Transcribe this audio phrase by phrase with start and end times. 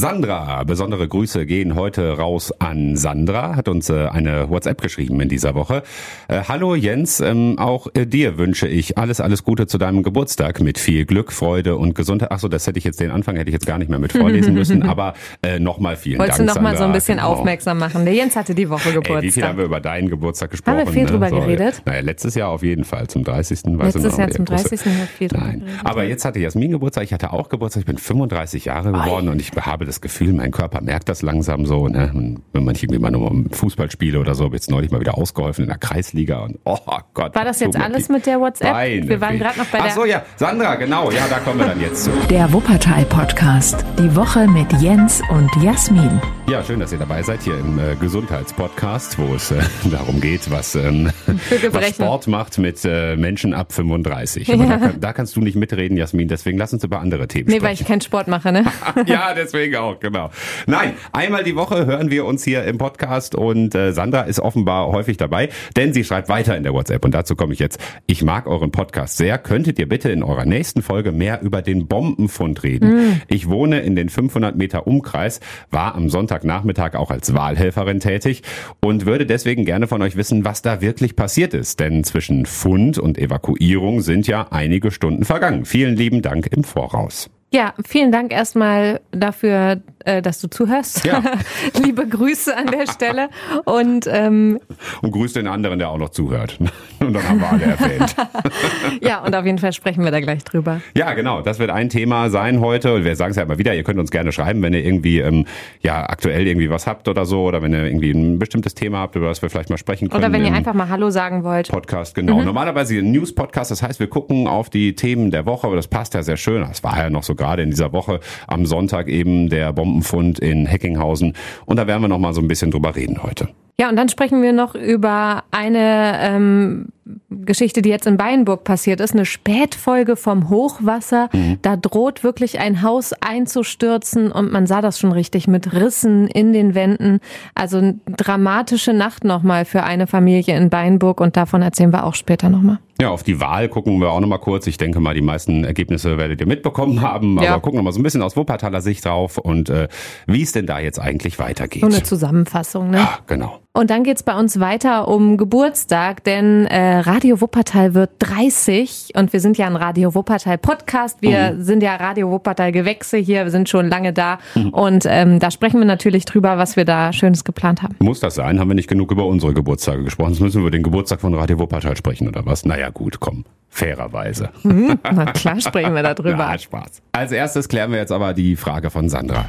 [0.00, 0.64] Sandra.
[0.64, 5.54] Besondere Grüße gehen heute raus an Sandra, hat uns äh, eine WhatsApp geschrieben in dieser
[5.54, 5.82] Woche.
[6.26, 10.60] Äh, hallo Jens, ähm, auch äh, dir wünsche ich alles, alles Gute zu deinem Geburtstag
[10.62, 12.32] mit viel Glück, Freude und Gesundheit.
[12.32, 14.54] Achso, das hätte ich jetzt den Anfang, hätte ich jetzt gar nicht mehr mit vorlesen
[14.60, 16.48] müssen, aber äh, nochmal vielen Wolltest Dank.
[16.48, 17.32] du noch mal so ein bisschen Genau.
[17.34, 18.06] aufmerksam machen?
[18.06, 19.16] Der Jens hatte die Woche Geburtstag.
[19.18, 20.78] Ey, wie viel haben wir über deinen Geburtstag gesprochen?
[20.78, 21.10] Haben wir viel ne?
[21.10, 21.82] drüber geredet?
[21.84, 23.64] Naja, letztes Jahr auf jeden Fall, zum 30.
[23.66, 24.80] Weiß ich Letztes Jahr zum große- 30.
[24.86, 27.86] haben wir viel drüber Nein, aber jetzt hatte Jasmin Geburtstag, ich hatte auch Geburtstag, ich
[27.86, 31.88] bin 35 Jahre geworden und ich habe das Gefühl, mein Körper merkt das langsam so.
[31.88, 32.10] Ne?
[32.14, 35.00] Und Wenn man irgendwie mal nur Fußball spiele oder so, habe ich jetzt neulich mal
[35.00, 36.76] wieder ausgeholfen in der Kreisliga und oh
[37.14, 37.34] Gott.
[37.34, 38.72] War das jetzt alles mit der WhatsApp?
[38.72, 41.58] Beine Wir waren gerade noch bei der- Ach so, ja, Sandra, genau, ja, da kommen
[41.58, 42.10] wir dann jetzt zu.
[42.30, 43.84] Der Wuppertal-Podcast.
[43.98, 46.20] Die Woche mit Jens und Jasmin.
[46.50, 49.60] Ja, schön, dass ihr dabei seid hier im äh, Gesundheitspodcast, wo es äh,
[49.92, 51.08] darum geht, was, ähm,
[51.70, 51.90] was.
[51.90, 54.52] Sport macht mit äh, Menschen ab 35.
[54.52, 57.44] Aber da, kann, da kannst du nicht mitreden, Jasmin, deswegen lass uns über andere Themen
[57.50, 57.64] Nee, sprechen.
[57.64, 58.64] weil ich keinen Sport mache, ne?
[59.06, 60.30] ja, deswegen auch, genau.
[60.66, 64.88] Nein, einmal die Woche hören wir uns hier im Podcast und äh, Sandra ist offenbar
[64.88, 67.78] häufig dabei, denn sie schreibt weiter in der WhatsApp und dazu komme ich jetzt.
[68.06, 69.38] Ich mag euren Podcast sehr.
[69.38, 73.22] Könntet ihr bitte in eurer nächsten Folge mehr über den Bombenfund reden?
[73.28, 75.38] Ich wohne in den 500 Meter Umkreis,
[75.70, 76.08] war am
[76.40, 78.42] Sonntagnachmittag auch als Wahlhelferin tätig
[78.80, 81.80] und würde deswegen gerne von euch wissen, was da wirklich passiert ist.
[81.80, 85.64] Denn zwischen Fund und Evakuierung sind ja einige Stunden vergangen.
[85.64, 87.30] Vielen lieben Dank im Voraus.
[87.52, 91.04] Ja, vielen Dank erstmal dafür, äh, dass du zuhörst.
[91.04, 91.22] Ja.
[91.84, 93.28] Liebe Grüße an der Stelle.
[93.64, 94.60] Und ähm,
[95.02, 96.58] Und grüßt den anderen, der auch noch zuhört.
[97.00, 98.14] Und dann haben wir alle erwähnt.
[99.00, 100.82] ja, und auf jeden Fall sprechen wir da gleich drüber.
[100.94, 101.40] Ja, genau.
[101.40, 102.94] Das wird ein Thema sein heute.
[102.94, 105.20] Und wir sagen es ja immer wieder, ihr könnt uns gerne schreiben, wenn ihr irgendwie
[105.20, 105.46] ähm,
[105.80, 109.16] ja aktuell irgendwie was habt oder so, oder wenn ihr irgendwie ein bestimmtes Thema habt,
[109.16, 110.22] über das wir vielleicht mal sprechen können.
[110.22, 111.68] Oder wenn ihr einfach mal Hallo sagen wollt.
[111.68, 112.42] Podcast, genau.
[112.42, 116.12] Normalerweise ein News-Podcast, das heißt, wir gucken auf die Themen der Woche, aber das passt
[116.12, 116.60] ja sehr schön.
[116.60, 120.66] Das war ja noch so gerade in dieser Woche am Sonntag eben der Bombenfund in
[120.66, 121.34] Heckinghausen.
[121.66, 123.48] Und da werden wir noch mal so ein bisschen drüber reden heute.
[123.80, 126.88] Ja, und dann sprechen wir noch über eine ähm,
[127.30, 131.28] Geschichte, die jetzt in Beyenburg passiert ist, eine Spätfolge vom Hochwasser.
[131.62, 133.12] Da droht wirklich ein Haus
[133.54, 137.20] einzustürzen und man sah das schon richtig mit Rissen in den Wänden.
[137.54, 142.14] Also eine dramatische Nacht nochmal für eine Familie in Beyenburg und davon erzählen wir auch
[142.14, 142.78] später nochmal.
[143.00, 144.66] Ja, auf die Wahl gucken wir auch noch mal kurz.
[144.66, 147.58] Ich denke mal, die meisten Ergebnisse werdet ihr mitbekommen haben, aber Ja.
[147.58, 149.88] gucken noch mal so ein bisschen aus Wuppertaler Sicht drauf und äh,
[150.26, 151.80] wie es denn da jetzt eigentlich weitergeht.
[151.80, 152.98] So eine Zusammenfassung, ne?
[152.98, 153.60] ja, genau.
[153.72, 159.32] Und dann geht's bei uns weiter um Geburtstag, denn äh, Radio Wuppertal wird 30 und
[159.32, 161.18] wir sind ja ein Radio Wuppertal Podcast.
[161.20, 164.38] Wir sind ja Radio Wuppertal Gewächse hier, wir sind schon lange da
[164.72, 167.96] und ähm, da sprechen wir natürlich drüber, was wir da Schönes geplant haben.
[168.00, 168.60] Muss das sein?
[168.60, 170.30] Haben wir nicht genug über unsere Geburtstage gesprochen?
[170.32, 172.64] Jetzt müssen wir über den Geburtstag von Radio Wuppertal sprechen, oder was?
[172.64, 173.44] Naja, gut, komm.
[173.68, 174.50] Fairerweise.
[174.64, 176.50] Na klar, sprechen wir da drüber.
[176.50, 177.02] Ja, Spaß.
[177.12, 179.48] Als erstes klären wir jetzt aber die Frage von Sandra.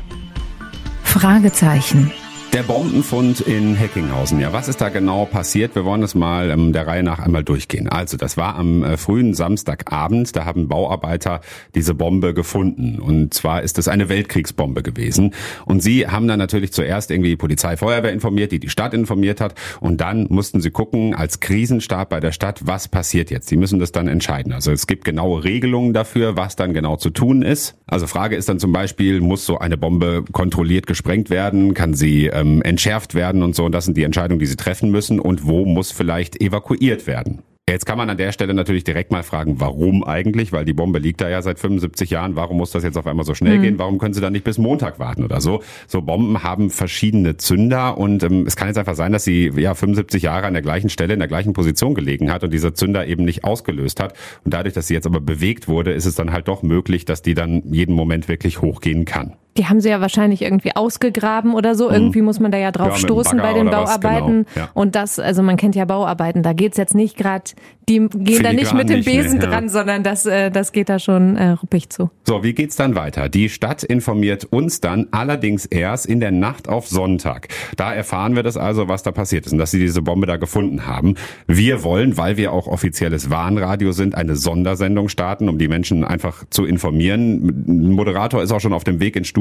[1.04, 2.12] Fragezeichen.
[2.54, 4.42] Der Bombenfund in Heckinghausen.
[4.42, 5.74] Ja, was ist da genau passiert?
[5.74, 7.88] Wir wollen das mal ähm, der Reihe nach einmal durchgehen.
[7.88, 10.36] Also, das war am äh, frühen Samstagabend.
[10.36, 11.40] Da haben Bauarbeiter
[11.76, 13.00] diese Bombe gefunden.
[13.00, 15.34] Und zwar ist es eine Weltkriegsbombe gewesen.
[15.64, 19.40] Und sie haben dann natürlich zuerst irgendwie die Polizei, Feuerwehr informiert, die die Stadt informiert
[19.40, 19.56] hat.
[19.80, 23.48] Und dann mussten sie gucken, als Krisenstab bei der Stadt, was passiert jetzt?
[23.48, 24.52] Sie müssen das dann entscheiden.
[24.52, 27.78] Also, es gibt genaue Regelungen dafür, was dann genau zu tun ist.
[27.88, 31.74] Also, Frage ist dann zum Beispiel, muss so eine Bombe kontrolliert gesprengt werden?
[31.74, 33.66] Kann sie ähm, entschärft werden und so.
[33.66, 35.20] Und das sind die Entscheidungen, die sie treffen müssen.
[35.20, 37.44] Und wo muss vielleicht evakuiert werden?
[37.70, 40.52] Jetzt kann man an der Stelle natürlich direkt mal fragen, warum eigentlich?
[40.52, 42.36] Weil die Bombe liegt da ja seit 75 Jahren.
[42.36, 43.78] Warum muss das jetzt auf einmal so schnell gehen?
[43.80, 45.62] Warum können sie dann nicht bis Montag warten oder so?
[45.88, 49.74] So Bomben haben verschiedene Zünder und ähm, es kann jetzt einfach sein, dass sie ja
[49.74, 53.08] 75 Jahre an der gleichen Stelle in der gleichen Position gelegen hat und dieser Zünder
[53.08, 54.16] eben nicht ausgelöst hat.
[54.44, 57.22] Und dadurch, dass sie jetzt aber bewegt wurde, ist es dann halt doch möglich, dass
[57.22, 59.36] die dann jeden Moment wirklich hochgehen kann.
[59.58, 61.90] Die haben sie ja wahrscheinlich irgendwie ausgegraben oder so.
[61.90, 64.46] Irgendwie muss man da ja drauf Ja, stoßen bei den oder was, Bauarbeiten.
[64.54, 64.70] genau, ja.
[64.74, 67.52] Und das, also man kennt ja Bauarbeiten, da geht's jetzt nicht gerade,
[67.90, 68.10] die gehen
[68.44, 69.48] da nicht Filigran mit dem nicht, Besen ja.
[69.48, 72.10] dran, sondern das, äh, das geht da schon äh, ruppig zu.
[72.26, 73.28] So, wie geht's dann weiter?
[73.28, 77.50] Die Stadt informiert uns dann allerdings erst in der Nacht auf Sonntag.
[77.76, 80.38] Da erfahren wir das also, was da passiert ist und dass sie diese Bombe da
[80.38, 81.16] gefunden haben.
[81.48, 86.46] Wir wollen, weil wir auch offizielles Warnradio sind, eine Sondersendung starten, um die Menschen einfach
[86.50, 87.66] zu informieren.
[87.68, 89.41] Ein Moderator ist auch schon auf dem Weg ins Studio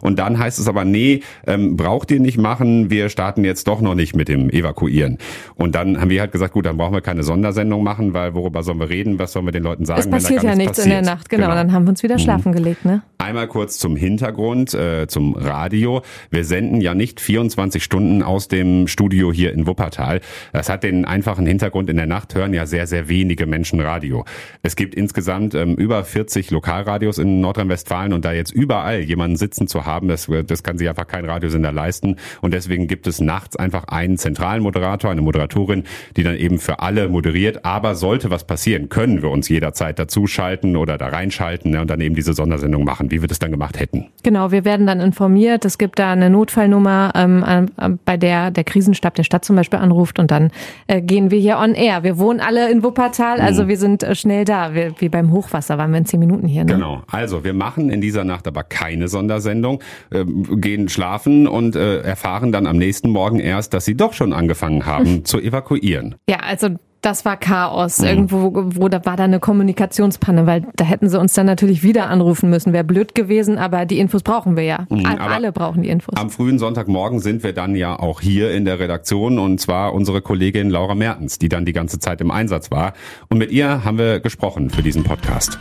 [0.00, 3.80] und dann heißt es aber, nee, ähm, braucht ihr nicht machen, wir starten jetzt doch
[3.80, 5.18] noch nicht mit dem Evakuieren.
[5.56, 8.62] Und dann haben wir halt gesagt, gut, dann brauchen wir keine Sondersendung machen, weil worüber
[8.62, 10.98] sollen wir reden, was sollen wir den Leuten sagen, Es passiert ja nichts in der
[10.98, 11.16] passiert?
[11.16, 11.48] Nacht, genau.
[11.48, 13.02] Dann haben wir uns wieder schlafen gelegt, ne?
[13.18, 16.02] Einmal kurz zum Hintergrund, äh, zum Radio.
[16.30, 20.20] Wir senden ja nicht 24 Stunden aus dem Studio hier in Wuppertal.
[20.52, 24.24] Das hat den einfachen Hintergrund, in der Nacht hören ja sehr, sehr wenige Menschen Radio.
[24.62, 29.36] Es gibt insgesamt ähm, über 40 Lokalradios in Nordrhein-Westfalen und da jetzt überall jemanden jemanden
[29.36, 32.16] sitzen zu haben, das, das kann sich einfach kein Radiosender leisten.
[32.40, 35.84] Und deswegen gibt es nachts einfach einen zentralen Moderator, eine Moderatorin,
[36.16, 37.64] die dann eben für alle moderiert.
[37.64, 42.00] Aber sollte was passieren, können wir uns jederzeit dazuschalten oder da reinschalten ne, und dann
[42.00, 44.06] eben diese Sondersendung machen, wie wir das dann gemacht hätten.
[44.22, 45.64] Genau, wir werden dann informiert.
[45.64, 47.70] Es gibt da eine Notfallnummer, ähm,
[48.04, 50.50] bei der der Krisenstab der Stadt zum Beispiel anruft und dann
[50.86, 52.02] äh, gehen wir hier on air.
[52.02, 53.68] Wir wohnen alle in Wuppertal, also mhm.
[53.68, 54.74] wir sind äh, schnell da.
[54.74, 56.64] Wir, wie beim Hochwasser waren wir in zehn Minuten hier.
[56.64, 56.74] Ne?
[56.74, 57.02] Genau.
[57.10, 60.24] Also wir machen in dieser Nacht aber keine Sondersendung, äh,
[60.56, 64.86] gehen schlafen und äh, erfahren dann am nächsten Morgen erst, dass sie doch schon angefangen
[64.86, 66.16] haben zu evakuieren.
[66.28, 66.70] Ja, also
[67.04, 67.98] das war Chaos.
[67.98, 68.06] Mhm.
[68.06, 72.08] Irgendwo, wo da war da eine Kommunikationspanne, weil da hätten sie uns dann natürlich wieder
[72.08, 72.72] anrufen müssen.
[72.72, 74.86] Wäre blöd gewesen, aber die Infos brauchen wir ja.
[74.88, 76.16] Mhm, Alle brauchen die Infos.
[76.16, 80.22] Am frühen Sonntagmorgen sind wir dann ja auch hier in der Redaktion und zwar unsere
[80.22, 82.94] Kollegin Laura Mertens, die dann die ganze Zeit im Einsatz war.
[83.28, 85.58] Und mit ihr haben wir gesprochen für diesen Podcast.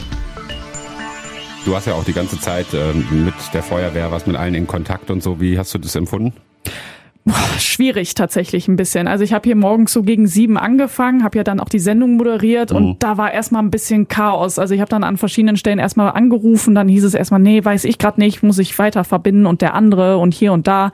[1.66, 4.68] Du hast ja auch die ganze Zeit äh, mit der Feuerwehr was mit allen in
[4.68, 5.40] Kontakt und so.
[5.40, 6.34] Wie hast du das empfunden?
[7.26, 9.08] Boah, schwierig tatsächlich ein bisschen.
[9.08, 12.18] Also ich habe hier morgens so gegen sieben angefangen, habe ja dann auch die Sendung
[12.18, 12.78] moderiert mhm.
[12.78, 14.60] und da war erstmal ein bisschen Chaos.
[14.60, 17.86] Also ich habe dann an verschiedenen Stellen erstmal angerufen, dann hieß es erstmal, nee, weiß
[17.86, 20.92] ich gerade nicht, muss ich weiter verbinden und der andere und hier und da.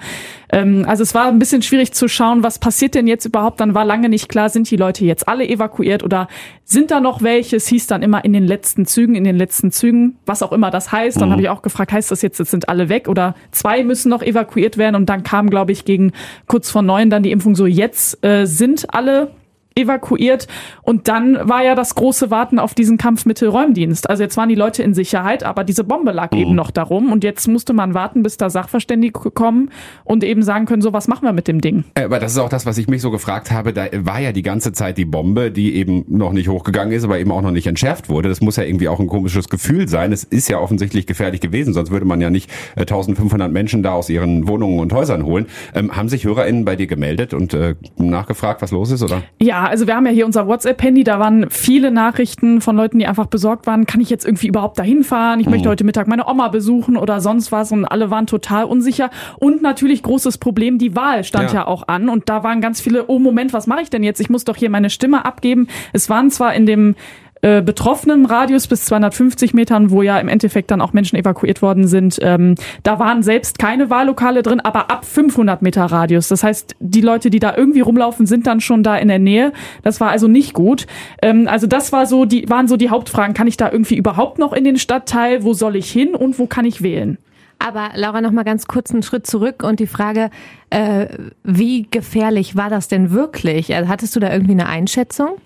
[0.51, 3.59] Ähm, also es war ein bisschen schwierig zu schauen, was passiert denn jetzt überhaupt.
[3.59, 6.27] Dann war lange nicht klar, sind die Leute jetzt alle evakuiert oder
[6.65, 7.55] sind da noch welche?
[7.55, 10.71] Es hieß dann immer in den letzten Zügen, in den letzten Zügen, was auch immer
[10.71, 11.19] das heißt.
[11.19, 11.33] Dann mhm.
[11.33, 14.21] habe ich auch gefragt, heißt das jetzt, jetzt sind alle weg oder zwei müssen noch
[14.21, 14.95] evakuiert werden?
[14.95, 16.11] Und dann kam, glaube ich, gegen
[16.47, 19.31] kurz vor neun dann die Impfung so, jetzt äh, sind alle
[19.79, 20.47] evakuiert.
[20.81, 24.09] Und dann war ja das große Warten auf diesen Kampfmittelräumdienst.
[24.09, 26.37] Also jetzt waren die Leute in Sicherheit, aber diese Bombe lag mhm.
[26.37, 27.11] eben noch darum.
[27.11, 29.69] Und jetzt musste man warten, bis da Sachverständige kommen
[30.03, 31.85] und eben sagen können, so was machen wir mit dem Ding.
[31.95, 33.73] Äh, aber das ist auch das, was ich mich so gefragt habe.
[33.73, 37.19] Da war ja die ganze Zeit die Bombe, die eben noch nicht hochgegangen ist, aber
[37.19, 38.29] eben auch noch nicht entschärft wurde.
[38.29, 40.11] Das muss ja irgendwie auch ein komisches Gefühl sein.
[40.11, 43.93] Es ist ja offensichtlich gefährlich gewesen, sonst würde man ja nicht 1500 äh, Menschen da
[43.93, 45.47] aus ihren Wohnungen und Häusern holen.
[45.73, 49.23] Ähm, haben sich HörerInnen bei dir gemeldet und äh, nachgefragt, was los ist, oder?
[49.39, 53.07] Ja, also wir haben ja hier unser WhatsApp-Handy, da waren viele Nachrichten von Leuten, die
[53.07, 55.39] einfach besorgt waren, kann ich jetzt irgendwie überhaupt dahin fahren?
[55.39, 55.53] Ich mhm.
[55.53, 59.09] möchte heute Mittag meine Oma besuchen oder sonst was und alle waren total unsicher.
[59.37, 62.81] Und natürlich großes Problem, die Wahl stand ja, ja auch an und da waren ganz
[62.81, 64.19] viele, oh Moment, was mache ich denn jetzt?
[64.19, 65.67] Ich muss doch hier meine Stimme abgeben.
[65.93, 66.95] Es waren zwar in dem
[67.41, 71.87] äh, betroffenen Radius bis 250 Metern, wo ja im Endeffekt dann auch Menschen evakuiert worden
[71.87, 76.27] sind, ähm, da waren selbst keine Wahllokale drin, aber ab 500 Meter Radius.
[76.27, 79.53] Das heißt, die Leute, die da irgendwie rumlaufen, sind dann schon da in der Nähe.
[79.83, 80.85] Das war also nicht gut.
[81.21, 83.33] Ähm, also das war so die waren so die Hauptfragen.
[83.33, 85.43] Kann ich da irgendwie überhaupt noch in den Stadtteil?
[85.43, 87.17] Wo soll ich hin und wo kann ich wählen?
[87.59, 90.29] Aber Laura, noch mal ganz kurz einen Schritt zurück und die Frage,
[90.69, 91.07] äh,
[91.43, 93.73] wie gefährlich war das denn wirklich?
[93.75, 95.37] Also hattest du da irgendwie eine Einschätzung?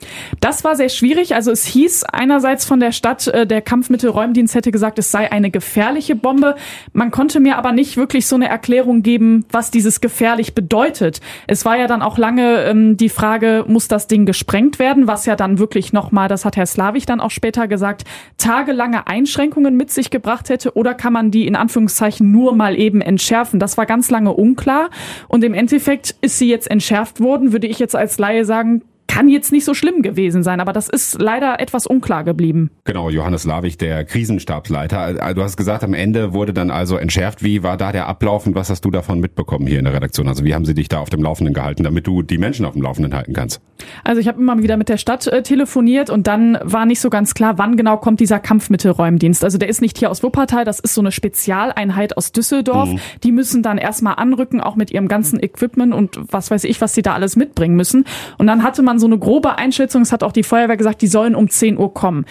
[0.41, 1.35] Das war sehr schwierig.
[1.35, 5.49] Also es hieß einerseits von der Stadt, äh, der Kampfmittelräumdienst hätte gesagt, es sei eine
[5.49, 6.55] gefährliche Bombe.
[6.91, 11.21] Man konnte mir aber nicht wirklich so eine Erklärung geben, was dieses gefährlich bedeutet.
[11.47, 15.25] Es war ja dann auch lange ähm, die Frage, muss das Ding gesprengt werden, was
[15.25, 18.03] ja dann wirklich nochmal, das hat Herr Slavich dann auch später gesagt,
[18.37, 22.99] tagelange Einschränkungen mit sich gebracht hätte oder kann man die in Anführungszeichen nur mal eben
[22.99, 23.59] entschärfen?
[23.59, 24.89] Das war ganz lange unklar.
[25.27, 28.83] Und im Endeffekt ist sie jetzt entschärft worden, würde ich jetzt als Laie sagen,
[29.13, 32.71] kann jetzt nicht so schlimm gewesen sein, aber das ist leider etwas unklar geblieben.
[32.83, 35.29] Genau, Johannes Lavig, der Krisenstabsleiter.
[35.29, 37.43] Äh, du hast gesagt, am Ende wurde dann also entschärft.
[37.43, 40.27] Wie war da der Ablauf und was hast du davon mitbekommen hier in der Redaktion?
[40.27, 42.73] Also wie haben sie dich da auf dem Laufenden gehalten, damit du die Menschen auf
[42.73, 43.61] dem Laufenden halten kannst?
[44.03, 47.11] Also ich habe immer wieder mit der Stadt äh, telefoniert und dann war nicht so
[47.11, 49.43] ganz klar, wann genau kommt dieser Kampfmittelräumdienst.
[49.43, 52.89] Also der ist nicht hier aus Wuppertal, das ist so eine Spezialeinheit aus Düsseldorf.
[52.89, 52.99] Mhm.
[53.23, 56.95] Die müssen dann erstmal anrücken, auch mit ihrem ganzen Equipment und was weiß ich, was
[56.95, 58.05] sie da alles mitbringen müssen.
[58.39, 61.07] Und dann hatte man so eine grobe Einschätzung, es hat auch die Feuerwehr gesagt, die
[61.07, 62.25] sollen um 10 Uhr kommen.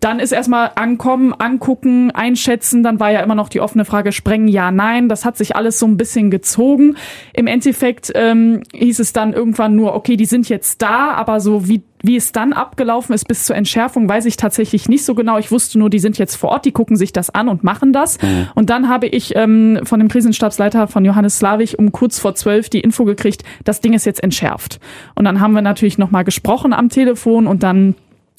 [0.00, 2.82] Dann ist erstmal ankommen, angucken, einschätzen.
[2.82, 5.08] Dann war ja immer noch die offene Frage, sprengen ja, nein.
[5.08, 6.96] Das hat sich alles so ein bisschen gezogen.
[7.32, 11.68] Im Endeffekt ähm, hieß es dann irgendwann nur, okay, die sind jetzt da, aber so
[11.68, 15.38] wie wie es dann abgelaufen ist bis zur Entschärfung, weiß ich tatsächlich nicht so genau.
[15.38, 17.92] Ich wusste nur, die sind jetzt vor Ort, die gucken sich das an und machen
[17.92, 18.20] das.
[18.20, 18.48] Mhm.
[18.54, 22.68] Und dann habe ich ähm, von dem Krisenstabsleiter von Johannes Slavich um kurz vor zwölf
[22.68, 24.80] die Info gekriegt, das Ding ist jetzt entschärft.
[25.14, 27.94] Und dann haben wir natürlich nochmal gesprochen am Telefon und dann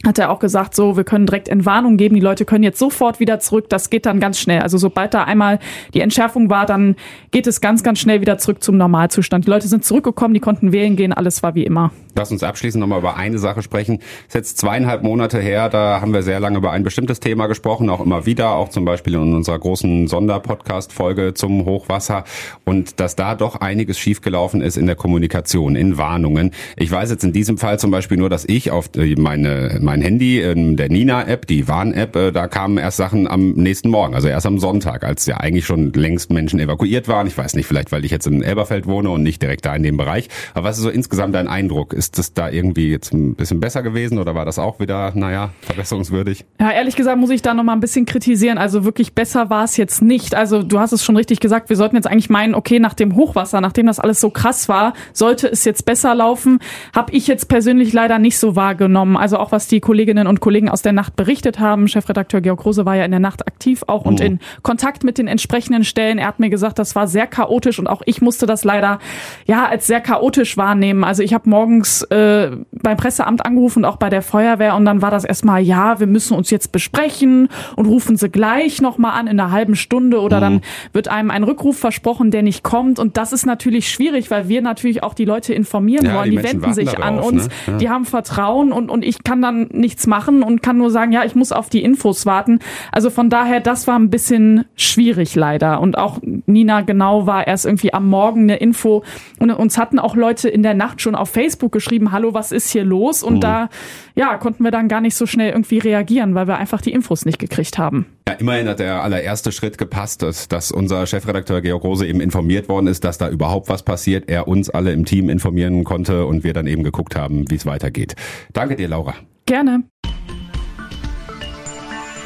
[0.05, 3.19] hat er auch gesagt, so, wir können direkt Entwarnung geben, die Leute können jetzt sofort
[3.19, 4.61] wieder zurück, das geht dann ganz schnell.
[4.61, 5.59] Also sobald da einmal
[5.93, 6.95] die Entschärfung war, dann
[7.31, 9.45] geht es ganz, ganz schnell wieder zurück zum Normalzustand.
[9.45, 11.91] Die Leute sind zurückgekommen, die konnten wählen gehen, alles war wie immer.
[12.15, 13.97] Lass uns abschließend nochmal über eine Sache sprechen.
[13.97, 17.47] Das ist jetzt zweieinhalb Monate her, da haben wir sehr lange über ein bestimmtes Thema
[17.47, 22.25] gesprochen, auch immer wieder, auch zum Beispiel in unserer großen Sonderpodcast-Folge zum Hochwasser
[22.65, 26.51] und dass da doch einiges schiefgelaufen ist in der Kommunikation, in Warnungen.
[26.75, 30.41] Ich weiß jetzt in diesem Fall zum Beispiel nur, dass ich auf meine mein Handy,
[30.41, 34.45] in der Nina-App, die Warn-App, äh, da kamen erst Sachen am nächsten Morgen, also erst
[34.45, 37.27] am Sonntag, als ja eigentlich schon längst Menschen evakuiert waren.
[37.27, 39.83] Ich weiß nicht, vielleicht weil ich jetzt in Elberfeld wohne und nicht direkt da in
[39.83, 40.29] dem Bereich.
[40.53, 41.93] Aber was ist so insgesamt dein Eindruck?
[41.93, 45.51] Ist das da irgendwie jetzt ein bisschen besser gewesen oder war das auch wieder, naja,
[45.61, 46.45] verbesserungswürdig?
[46.59, 48.57] Ja, ehrlich gesagt muss ich da noch mal ein bisschen kritisieren.
[48.57, 50.35] Also wirklich besser war es jetzt nicht.
[50.35, 53.15] Also du hast es schon richtig gesagt, wir sollten jetzt eigentlich meinen, okay, nach dem
[53.15, 56.59] Hochwasser, nachdem das alles so krass war, sollte es jetzt besser laufen.
[56.95, 59.17] Habe ich jetzt persönlich leider nicht so wahrgenommen.
[59.17, 61.87] Also auch was die Kolleginnen und Kollegen aus der Nacht berichtet haben.
[61.87, 64.23] Chefredakteur Georg Rose war ja in der Nacht aktiv auch und oh.
[64.23, 66.17] in Kontakt mit den entsprechenden Stellen.
[66.17, 68.99] Er hat mir gesagt, das war sehr chaotisch und auch ich musste das leider
[69.45, 71.03] ja als sehr chaotisch wahrnehmen.
[71.03, 75.01] Also ich habe morgens äh, beim Presseamt angerufen und auch bei der Feuerwehr und dann
[75.01, 79.27] war das erstmal, ja, wir müssen uns jetzt besprechen und rufen sie gleich nochmal an
[79.27, 80.41] in einer halben Stunde oder mhm.
[80.41, 80.61] dann
[80.93, 84.61] wird einem ein Rückruf versprochen, der nicht kommt und das ist natürlich schwierig, weil wir
[84.61, 86.31] natürlich auch die Leute informieren ja, wollen.
[86.31, 87.53] Die, die wenden sich darauf, an uns, ne?
[87.67, 87.77] ja.
[87.77, 91.23] die haben Vertrauen und, und ich kann dann nichts machen und kann nur sagen, ja,
[91.23, 92.59] ich muss auf die Infos warten.
[92.91, 97.65] Also von daher, das war ein bisschen schwierig leider und auch Nina genau war erst
[97.65, 99.03] irgendwie am Morgen eine Info
[99.39, 102.71] und uns hatten auch Leute in der Nacht schon auf Facebook geschrieben, hallo, was ist
[102.71, 103.23] hier los?
[103.23, 103.41] Und mhm.
[103.41, 103.69] da,
[104.15, 107.25] ja, konnten wir dann gar nicht so schnell irgendwie reagieren, weil wir einfach die Infos
[107.25, 108.05] nicht gekriegt haben.
[108.27, 112.69] Ja, immerhin hat der allererste Schritt gepasst, dass, dass unser Chefredakteur Georg Rose eben informiert
[112.69, 116.43] worden ist, dass da überhaupt was passiert, er uns alle im Team informieren konnte und
[116.43, 118.15] wir dann eben geguckt haben, wie es weitergeht.
[118.53, 119.15] Danke dir, Laura.
[119.45, 119.83] Gerne.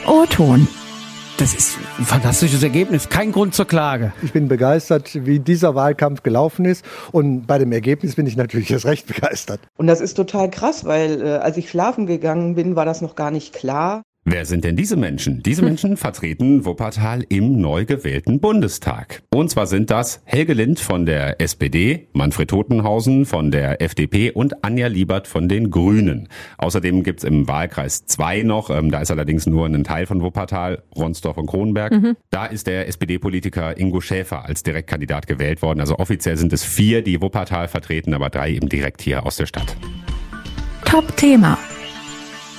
[0.06, 0.68] O-Ton.
[1.38, 3.10] Das ist ein fantastisches Ergebnis.
[3.10, 4.12] Kein Grund zur Klage.
[4.24, 6.84] Ich bin begeistert, wie dieser Wahlkampf gelaufen ist.
[7.12, 9.60] Und bei dem Ergebnis bin ich natürlich erst recht begeistert.
[9.78, 13.16] Und das ist total krass, weil äh, als ich schlafen gegangen bin, war das noch
[13.16, 14.02] gar nicht klar.
[14.30, 15.42] Wer sind denn diese Menschen?
[15.42, 19.24] Diese Menschen vertreten Wuppertal im neu gewählten Bundestag.
[19.34, 24.66] Und zwar sind das Helge Lind von der SPD, Manfred Totenhausen von der FDP und
[24.66, 26.28] Anja Liebert von den Grünen.
[26.58, 30.84] Außerdem gibt's im Wahlkreis zwei noch, ähm, da ist allerdings nur ein Teil von Wuppertal,
[30.94, 31.94] Ronsdorf und Kronenberg.
[31.94, 32.18] Mhm.
[32.30, 35.80] Da ist der SPD-Politiker Ingo Schäfer als Direktkandidat gewählt worden.
[35.80, 39.46] Also offiziell sind es vier, die Wuppertal vertreten, aber drei eben direkt hier aus der
[39.46, 39.78] Stadt.
[40.84, 41.58] Top-Thema.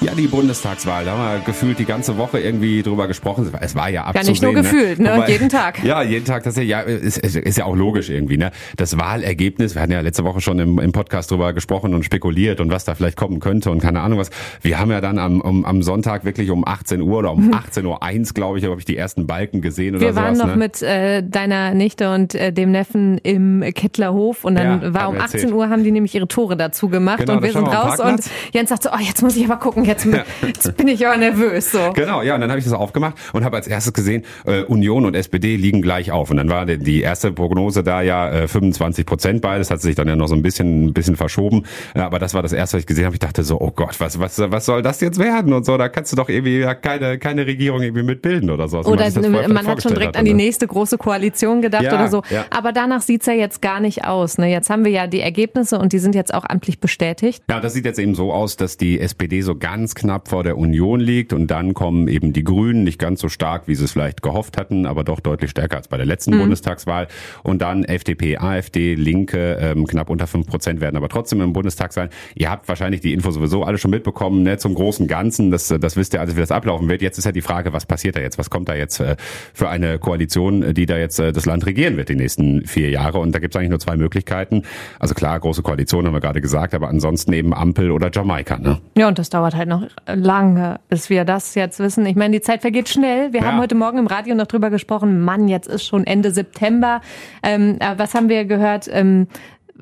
[0.00, 3.50] Ja, die Bundestagswahl, da haben wir gefühlt die ganze Woche irgendwie drüber gesprochen.
[3.60, 4.26] Es war ja abzusehen.
[4.26, 4.62] Ja, nicht nur ne?
[4.62, 5.12] gefühlt, ne?
[5.16, 5.82] Wobei, jeden Tag.
[5.88, 6.44] Ja, jeden Tag.
[6.44, 8.52] Das ist ja, ist, ist ja auch logisch irgendwie, ne?
[8.76, 12.60] Das Wahlergebnis, wir hatten ja letzte Woche schon im, im Podcast drüber gesprochen und spekuliert
[12.60, 14.30] und was da vielleicht kommen könnte und keine Ahnung was.
[14.62, 17.84] Wir haben ja dann am, um, am Sonntag wirklich um 18 Uhr oder um 18.01
[17.84, 20.54] Uhr, eins, glaube ich, habe ich die ersten Balken gesehen oder Wir waren sowas, noch
[20.54, 20.58] ne?
[20.58, 25.16] mit äh, deiner Nichte und äh, dem Neffen im Kittlerhof und dann ja, war um
[25.16, 25.52] 18 erzählt.
[25.54, 28.20] Uhr, haben die nämlich ihre Tore dazu gemacht genau, und wir sind raus und
[28.52, 30.24] Jens sagte, oh, jetzt muss ich aber gucken, jetzt, ja.
[30.46, 31.72] jetzt bin ich aber nervös.
[31.72, 31.92] So.
[31.94, 35.04] Genau, ja, und dann habe ich das aufgemacht und habe als erstes gesehen, äh, Union
[35.04, 36.30] und SPD liegen gleich auf.
[36.30, 40.08] Und dann war die erste Prognose da ja äh, 25 Prozent beides, hat sich dann
[40.08, 41.64] ja noch so ein bisschen, ein bisschen verschoben.
[41.96, 43.16] Ja, aber das war das erste, was ich gesehen habe.
[43.16, 45.76] Ich dachte so, oh Gott, was, was, was soll das jetzt werden und so?
[45.76, 48.80] Da kannst du doch irgendwie ja, keine, keine Regierung irgendwie mitbilden oder so.
[48.80, 52.08] Oder man, man hat schon direkt hat, an die nächste große Koalition gedacht ja, oder
[52.08, 52.22] so.
[52.30, 52.44] Ja.
[52.50, 54.38] Aber danach sieht's ja jetzt gar nicht aus.
[54.38, 54.50] Ne?
[54.50, 57.42] Jetzt haben wir ja die Ergebnisse und die sind jetzt auch amtlich bestätigt.
[57.48, 60.58] Ja, das sieht jetzt eben so aus, dass die SPD so ganz knapp vor der
[60.58, 63.92] Union liegt und dann kommen eben die Grünen nicht ganz so stark, wie sie es
[63.92, 66.40] vielleicht gehofft hatten, aber doch deutlich stärker als bei der letzten mhm.
[66.40, 67.06] Bundestagswahl
[67.44, 71.92] und dann FDP, AfD, Linke ähm, knapp unter fünf Prozent werden aber trotzdem im Bundestag
[71.92, 72.08] sein.
[72.34, 75.96] Ihr habt wahrscheinlich die Info sowieso alle schon mitbekommen, ne, zum großen Ganzen, das, das
[75.96, 77.00] wisst ihr alles, wie das ablaufen wird.
[77.00, 78.36] Jetzt ist ja die Frage, was passiert da jetzt?
[78.36, 79.14] Was kommt da jetzt äh,
[79.54, 83.20] für eine Koalition, die da jetzt äh, das Land regieren wird die nächsten vier Jahre?
[83.20, 84.62] Und da gibt es eigentlich nur zwei Möglichkeiten.
[84.98, 88.58] Also klar, große Koalition haben wir gerade gesagt, aber ansonsten eben Ampel oder Jamaika.
[88.58, 88.80] Ne?
[88.96, 92.04] Ja, und das dauert halt noch lange, bis wir das jetzt wissen.
[92.06, 93.32] Ich meine, die Zeit vergeht schnell.
[93.32, 93.46] Wir ja.
[93.46, 95.20] haben heute Morgen im Radio noch drüber gesprochen.
[95.20, 97.00] Mann, jetzt ist schon Ende September.
[97.42, 98.88] Ähm, was haben wir gehört?
[98.90, 99.28] Ähm,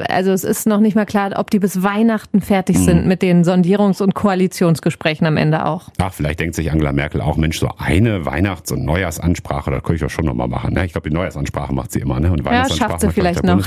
[0.08, 3.08] also es ist noch nicht mal klar, ob die bis Weihnachten fertig sind mhm.
[3.08, 5.88] mit den Sondierungs- und Koalitionsgesprächen am Ende auch.
[5.98, 9.94] Ach, vielleicht denkt sich Angela Merkel auch, Mensch, so eine Weihnachts- und Neujahrsansprache, das könnte
[9.94, 10.74] ich doch schon nochmal machen.
[10.74, 10.84] Ne?
[10.84, 12.20] Ich glaube, die Neujahrsansprache macht sie immer.
[12.20, 12.30] Ne?
[12.30, 13.60] Und ja, schafft sie vielleicht noch.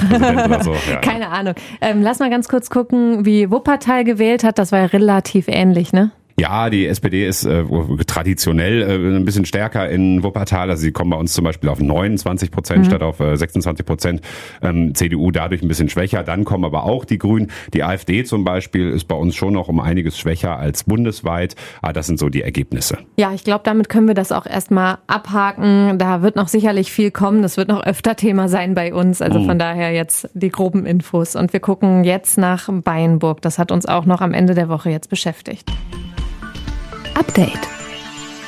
[0.64, 0.76] So.
[0.90, 0.98] Ja.
[1.02, 1.56] Keine Ahnung.
[1.82, 4.58] Ähm, lass mal ganz kurz gucken, wie Wuppertal gewählt hat.
[4.58, 6.12] Das war ja relativ ähnlich, ne?
[6.40, 7.66] Ja, die SPD ist äh,
[8.08, 10.70] traditionell äh, ein bisschen stärker in Wuppertal.
[10.70, 12.86] Also sie kommen bei uns zum Beispiel auf 29 Prozent mhm.
[12.86, 14.22] statt auf äh, 26 Prozent.
[14.62, 16.24] Ähm, CDU dadurch ein bisschen schwächer.
[16.24, 17.52] Dann kommen aber auch die Grünen.
[17.74, 21.56] Die AfD zum Beispiel ist bei uns schon noch um einiges schwächer als bundesweit.
[21.82, 23.00] Aber das sind so die Ergebnisse.
[23.18, 25.98] Ja, ich glaube, damit können wir das auch erstmal abhaken.
[25.98, 27.42] Da wird noch sicherlich viel kommen.
[27.42, 29.22] Das wird noch öfter Thema sein bei uns.
[29.22, 29.46] Also mhm.
[29.46, 31.36] von daher jetzt die groben Infos.
[31.36, 33.42] Und wir gucken jetzt nach Bayernburg.
[33.42, 35.70] Das hat uns auch noch am Ende der Woche jetzt beschäftigt.
[37.20, 37.68] Update.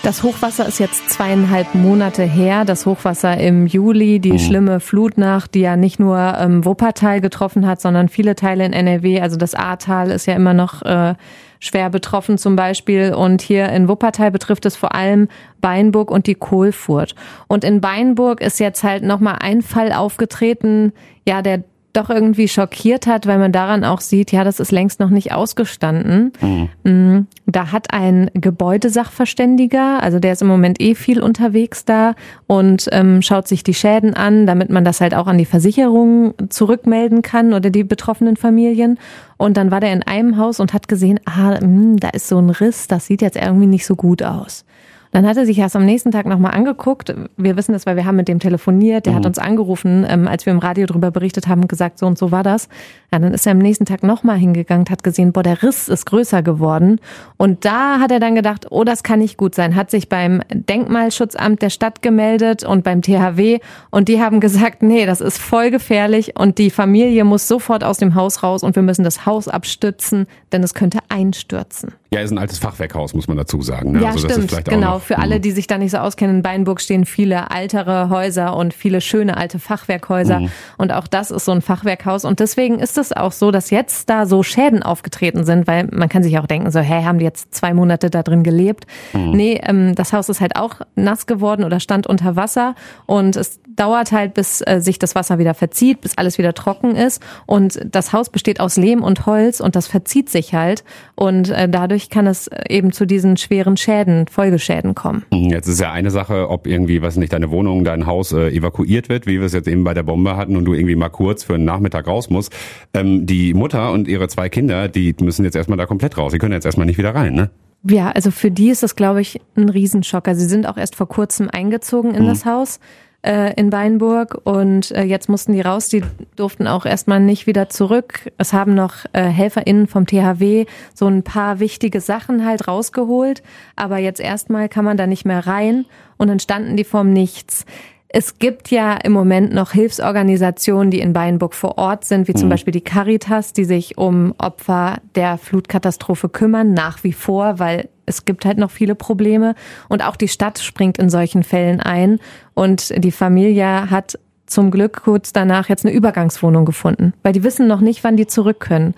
[0.02, 2.64] Das Hochwasser ist jetzt zweieinhalb Monate her.
[2.64, 4.40] Das Hochwasser im Juli, die mhm.
[4.40, 9.20] schlimme Flutnacht, die ja nicht nur ähm, Wuppertal getroffen hat, sondern viele Teile in NRW.
[9.20, 11.16] Also das Ahrtal ist ja immer noch äh,
[11.60, 13.14] schwer betroffen zum Beispiel.
[13.14, 15.28] Und hier in Wuppertal betrifft es vor allem
[15.60, 17.14] Beinburg und die Kohlfurt.
[17.48, 20.94] Und in Beinburg ist jetzt halt nochmal ein Fall aufgetreten,
[21.28, 21.64] ja, der
[21.94, 25.34] doch irgendwie schockiert hat, weil man daran auch sieht, ja, das ist längst noch nicht
[25.34, 26.32] ausgestanden.
[26.42, 26.70] Mhm.
[26.84, 32.16] Mm, da hat ein Gebäudesachverständiger, also der ist im Moment eh viel unterwegs da
[32.48, 36.34] und ähm, schaut sich die Schäden an, damit man das halt auch an die Versicherung
[36.50, 39.00] zurückmelden kann oder die betroffenen Familien.
[39.38, 42.28] Und dann war der in einem Haus und hat gesehen, ah, mh, mm, da ist
[42.28, 44.66] so ein Riss, das sieht jetzt irgendwie nicht so gut aus.
[45.12, 47.14] Dann hat er sich erst am nächsten Tag nochmal angeguckt.
[47.38, 49.06] Wir wissen das, weil wir haben mit dem telefoniert.
[49.06, 49.18] Der mhm.
[49.18, 52.32] hat uns angerufen, ähm, als wir im Radio darüber berichtet haben, gesagt, so und so
[52.32, 52.70] war das.
[53.12, 56.06] Ja, dann ist er am nächsten Tag nochmal hingegangen, hat gesehen, boah, der Riss ist
[56.06, 57.00] größer geworden.
[57.38, 59.76] Und da hat er dann gedacht, oh, das kann nicht gut sein.
[59.76, 63.60] Hat sich beim Denkmalschutzamt der Stadt gemeldet und beim THW.
[63.90, 67.98] Und die haben gesagt, nee, das ist voll gefährlich und die Familie muss sofort aus
[67.98, 71.94] dem Haus raus und wir müssen das Haus abstützen, denn es könnte einstürzen.
[72.14, 73.94] Ja, ist ein altes Fachwerkhaus, muss man dazu sagen.
[73.94, 74.02] Ne?
[74.02, 74.66] Ja, also stimmt.
[74.66, 74.96] genau.
[74.96, 75.44] Noch, Für alle, mhm.
[75.44, 79.38] die sich da nicht so auskennen, in Beinburg stehen viele ältere Häuser und viele schöne
[79.38, 80.42] alte Fachwerkhäuser.
[80.42, 80.52] Mhm.
[80.78, 82.26] Und auch das ist so ein Fachwerkhaus.
[82.26, 86.10] Und deswegen ist es auch so, dass jetzt da so Schäden aufgetreten sind, weil man
[86.10, 88.88] kann sich auch denken, so, hä, haben die jetzt zwei Monate da drin gelebt?
[89.14, 89.32] Mhm.
[89.32, 92.76] Nee, ähm, das Haus ist halt auch nass geworden oder stand unter Wasser.
[93.06, 96.96] Und es dauert halt, bis äh, sich das Wasser wieder verzieht, bis alles wieder trocken
[96.96, 97.22] ist.
[97.46, 100.84] Und das Haus besteht aus Lehm und Holz und das verzieht sich halt.
[101.16, 105.24] Und äh, dadurch kann es eben zu diesen schweren Schäden, Folgeschäden kommen.
[105.32, 108.50] Mhm, jetzt ist ja eine Sache, ob irgendwie, was nicht, deine Wohnung, dein Haus äh,
[108.50, 111.10] evakuiert wird, wie wir es jetzt eben bei der Bombe hatten und du irgendwie mal
[111.10, 112.54] kurz für einen Nachmittag raus musst.
[112.94, 116.32] Ähm, die Mutter und ihre zwei Kinder, die müssen jetzt erstmal da komplett raus.
[116.32, 117.50] Die können jetzt erstmal nicht wieder rein, ne?
[117.84, 120.28] Ja, also für die ist das, glaube ich, ein Riesenschock.
[120.28, 122.28] Also sie sind auch erst vor kurzem eingezogen in mhm.
[122.28, 122.80] das Haus
[123.24, 125.90] äh, in Weinburg und äh, jetzt mussten die raus.
[125.90, 126.04] Die
[126.36, 128.32] durften auch erstmal nicht wieder zurück.
[128.38, 133.44] Es haben noch äh, HelferInnen vom THW so ein paar wichtige Sachen halt rausgeholt,
[133.76, 135.86] aber jetzt erstmal kann man da nicht mehr rein
[136.18, 137.66] und dann standen die vorm Nichts.
[138.14, 142.48] Es gibt ja im Moment noch Hilfsorganisationen, die in Beinburg vor Ort sind, wie zum
[142.48, 142.52] mhm.
[142.52, 148.26] Beispiel die Caritas, die sich um Opfer der Flutkatastrophe kümmern, nach wie vor, weil es
[148.26, 149.56] gibt halt noch viele Probleme.
[149.90, 152.20] Und auch die Stadt springt in solchen Fällen ein.
[152.54, 157.68] Und die Familie hat zum Glück kurz danach jetzt eine Übergangswohnung gefunden, weil die wissen
[157.68, 158.96] noch nicht, wann die zurück können.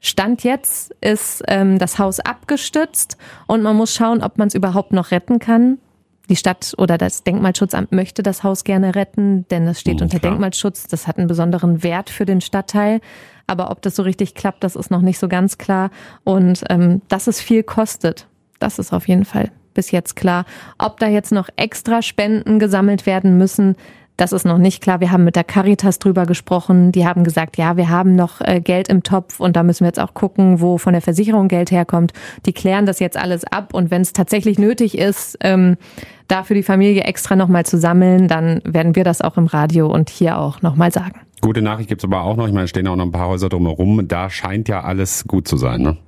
[0.00, 4.92] Stand jetzt ist ähm, das Haus abgestützt und man muss schauen, ob man es überhaupt
[4.92, 5.78] noch retten kann
[6.28, 10.18] die Stadt oder das Denkmalschutzamt möchte das Haus gerne retten, denn es steht mhm, unter
[10.18, 10.32] klar.
[10.32, 10.86] Denkmalschutz.
[10.88, 13.00] Das hat einen besonderen Wert für den Stadtteil.
[13.46, 15.90] Aber ob das so richtig klappt, das ist noch nicht so ganz klar.
[16.24, 18.26] Und ähm, dass es viel kostet,
[18.58, 20.44] das ist auf jeden Fall bis jetzt klar.
[20.78, 23.76] Ob da jetzt noch extra Spenden gesammelt werden müssen,
[24.16, 25.00] das ist noch nicht klar.
[25.00, 26.90] Wir haben mit der Caritas drüber gesprochen.
[26.90, 29.88] Die haben gesagt, ja, wir haben noch äh, Geld im Topf und da müssen wir
[29.88, 32.12] jetzt auch gucken, wo von der Versicherung Geld herkommt.
[32.46, 35.76] Die klären das jetzt alles ab und wenn es tatsächlich nötig ist, ähm,
[36.28, 39.86] da für die Familie extra nochmal zu sammeln, dann werden wir das auch im Radio
[39.92, 41.20] und hier auch nochmal sagen.
[41.42, 42.46] Gute Nachricht gibt's aber auch noch.
[42.48, 44.08] Ich meine, stehen auch noch ein paar Häuser drumherum.
[44.08, 45.98] Da scheint ja alles gut zu sein, ne?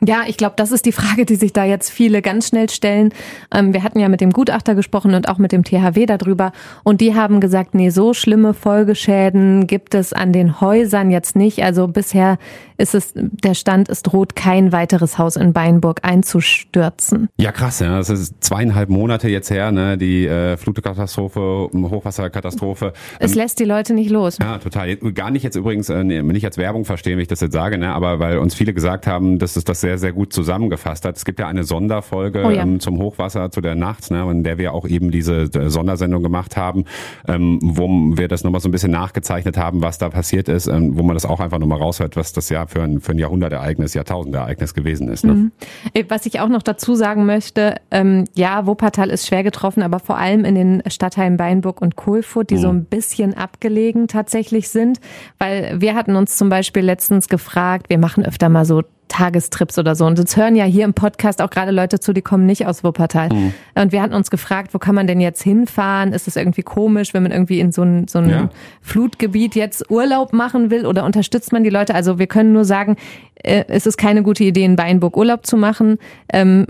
[0.00, 3.10] Ja, ich glaube, das ist die Frage, die sich da jetzt viele ganz schnell stellen.
[3.54, 6.52] Ähm, wir hatten ja mit dem Gutachter gesprochen und auch mit dem THW darüber.
[6.82, 11.62] Und die haben gesagt, nee, so schlimme Folgeschäden gibt es an den Häusern jetzt nicht.
[11.62, 12.38] Also bisher
[12.76, 17.28] ist es, der Stand, es droht kein weiteres Haus in Beinburg einzustürzen.
[17.38, 17.96] Ja, krass, ja.
[17.96, 19.96] Das ist zweieinhalb Monate jetzt her, ne?
[19.96, 22.92] Die äh, Flutkatastrophe, Hochwasserkatastrophe.
[23.20, 24.38] Es ähm, lässt die Leute nicht los.
[24.40, 24.96] Ja, total.
[24.96, 27.92] Gar nicht jetzt übrigens, äh, nicht als Werbung verstehen, wie ich das jetzt sage, ne?
[27.92, 31.16] Aber weil uns viele gesagt haben, dass es das sehr, sehr gut zusammengefasst hat.
[31.16, 32.62] Es gibt ja eine Sonderfolge oh ja.
[32.62, 34.28] ähm, zum Hochwasser zu der Nacht, ne?
[34.30, 36.84] in der wir auch eben diese äh, Sondersendung gemacht haben,
[37.26, 40.96] ähm, wo wir das nochmal so ein bisschen nachgezeichnet haben, was da passiert ist, ähm,
[40.96, 43.94] wo man das auch einfach nochmal raushört, was das ja für ein, für ein Jahrhundertereignis,
[43.94, 45.24] Jahrtausendereignis gewesen ist.
[45.24, 45.34] Ne?
[45.34, 45.52] Mhm.
[45.92, 49.98] Äh, was ich auch noch dazu sagen möchte, ähm, ja, Wuppertal ist schwer getroffen, aber
[49.98, 52.60] vor allem in den Stadtteilen Beinburg und Kohlfurt, die mhm.
[52.60, 55.00] so ein bisschen abgelegen tatsächlich sind,
[55.38, 59.94] weil wir hatten uns zum Beispiel letztens gefragt, wir machen öfter mal so Tagestrips oder
[59.94, 60.06] so.
[60.06, 62.84] Und uns hören ja hier im Podcast auch gerade Leute zu, die kommen nicht aus
[62.84, 63.28] Wuppertal.
[63.30, 63.54] Mhm.
[63.74, 66.12] Und wir hatten uns gefragt, wo kann man denn jetzt hinfahren?
[66.12, 68.50] Ist es irgendwie komisch, wenn man irgendwie in so ein, so ein ja.
[68.80, 71.94] Flutgebiet jetzt Urlaub machen will oder unterstützt man die Leute?
[71.94, 72.96] Also wir können nur sagen,
[73.34, 75.98] äh, es ist keine gute Idee, in Beinburg Urlaub zu machen.
[76.32, 76.66] Ähm,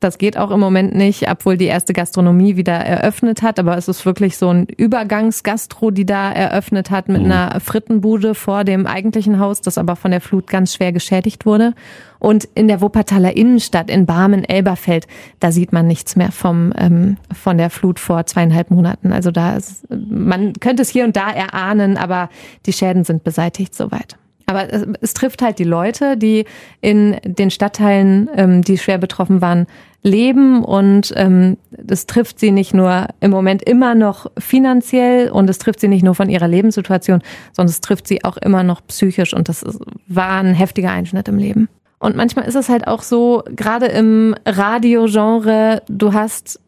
[0.00, 3.58] Das geht auch im Moment nicht, obwohl die erste Gastronomie wieder eröffnet hat.
[3.58, 8.62] Aber es ist wirklich so ein Übergangsgastro, die da eröffnet hat mit einer Frittenbude vor
[8.62, 11.74] dem eigentlichen Haus, das aber von der Flut ganz schwer geschädigt wurde.
[12.20, 15.08] Und in der Wuppertaler Innenstadt in Barmen-Elberfeld,
[15.40, 19.12] da sieht man nichts mehr vom, ähm, von der Flut vor zweieinhalb Monaten.
[19.12, 22.30] Also da ist, man könnte es hier und da erahnen, aber
[22.66, 24.16] die Schäden sind beseitigt soweit.
[24.48, 26.46] Aber es, es trifft halt die Leute, die
[26.80, 29.66] in den Stadtteilen, ähm, die schwer betroffen waren,
[30.02, 35.58] leben und ähm, das trifft sie nicht nur im Moment immer noch finanziell und es
[35.58, 37.20] trifft sie nicht nur von ihrer Lebenssituation,
[37.52, 41.28] sondern es trifft sie auch immer noch psychisch und das ist, war ein heftiger Einschnitt
[41.28, 41.68] im Leben.
[41.98, 46.60] Und manchmal ist es halt auch so, gerade im Radiogenre, du hast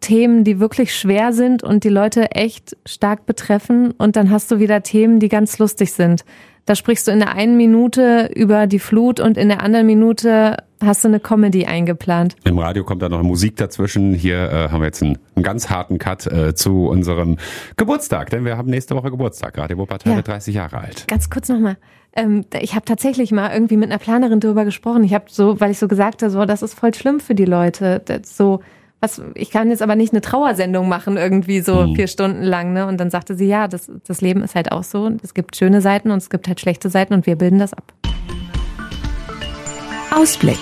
[0.00, 4.60] Themen, die wirklich schwer sind und die Leute echt stark betreffen und dann hast du
[4.60, 6.24] wieder Themen, die ganz lustig sind.
[6.66, 10.56] Da sprichst du in der einen Minute über die Flut und in der anderen Minute
[10.82, 12.34] hast du eine Comedy eingeplant.
[12.44, 14.12] Im Radio kommt da noch Musik dazwischen.
[14.14, 17.36] Hier äh, haben wir jetzt einen, einen ganz harten Cut äh, zu unserem
[17.76, 19.56] Geburtstag, denn wir haben nächste Woche Geburtstag.
[19.58, 20.16] Radio Wuppertal Ja.
[20.16, 21.06] wird 30 Jahre alt.
[21.06, 21.76] Ganz kurz nochmal.
[22.14, 25.04] Ähm, ich habe tatsächlich mal irgendwie mit einer Planerin darüber gesprochen.
[25.04, 27.44] Ich habe so, weil ich so gesagt habe, so, das ist voll schlimm für die
[27.44, 28.02] Leute.
[28.24, 28.60] So,
[29.06, 32.72] was, ich kann jetzt aber nicht eine Trauersendung machen, irgendwie so vier Stunden lang.
[32.72, 32.86] Ne?
[32.86, 35.04] Und dann sagte sie, ja, das, das Leben ist halt auch so.
[35.04, 37.72] Und es gibt schöne Seiten und es gibt halt schlechte Seiten und wir bilden das
[37.72, 37.92] ab.
[40.14, 40.58] Ausblick.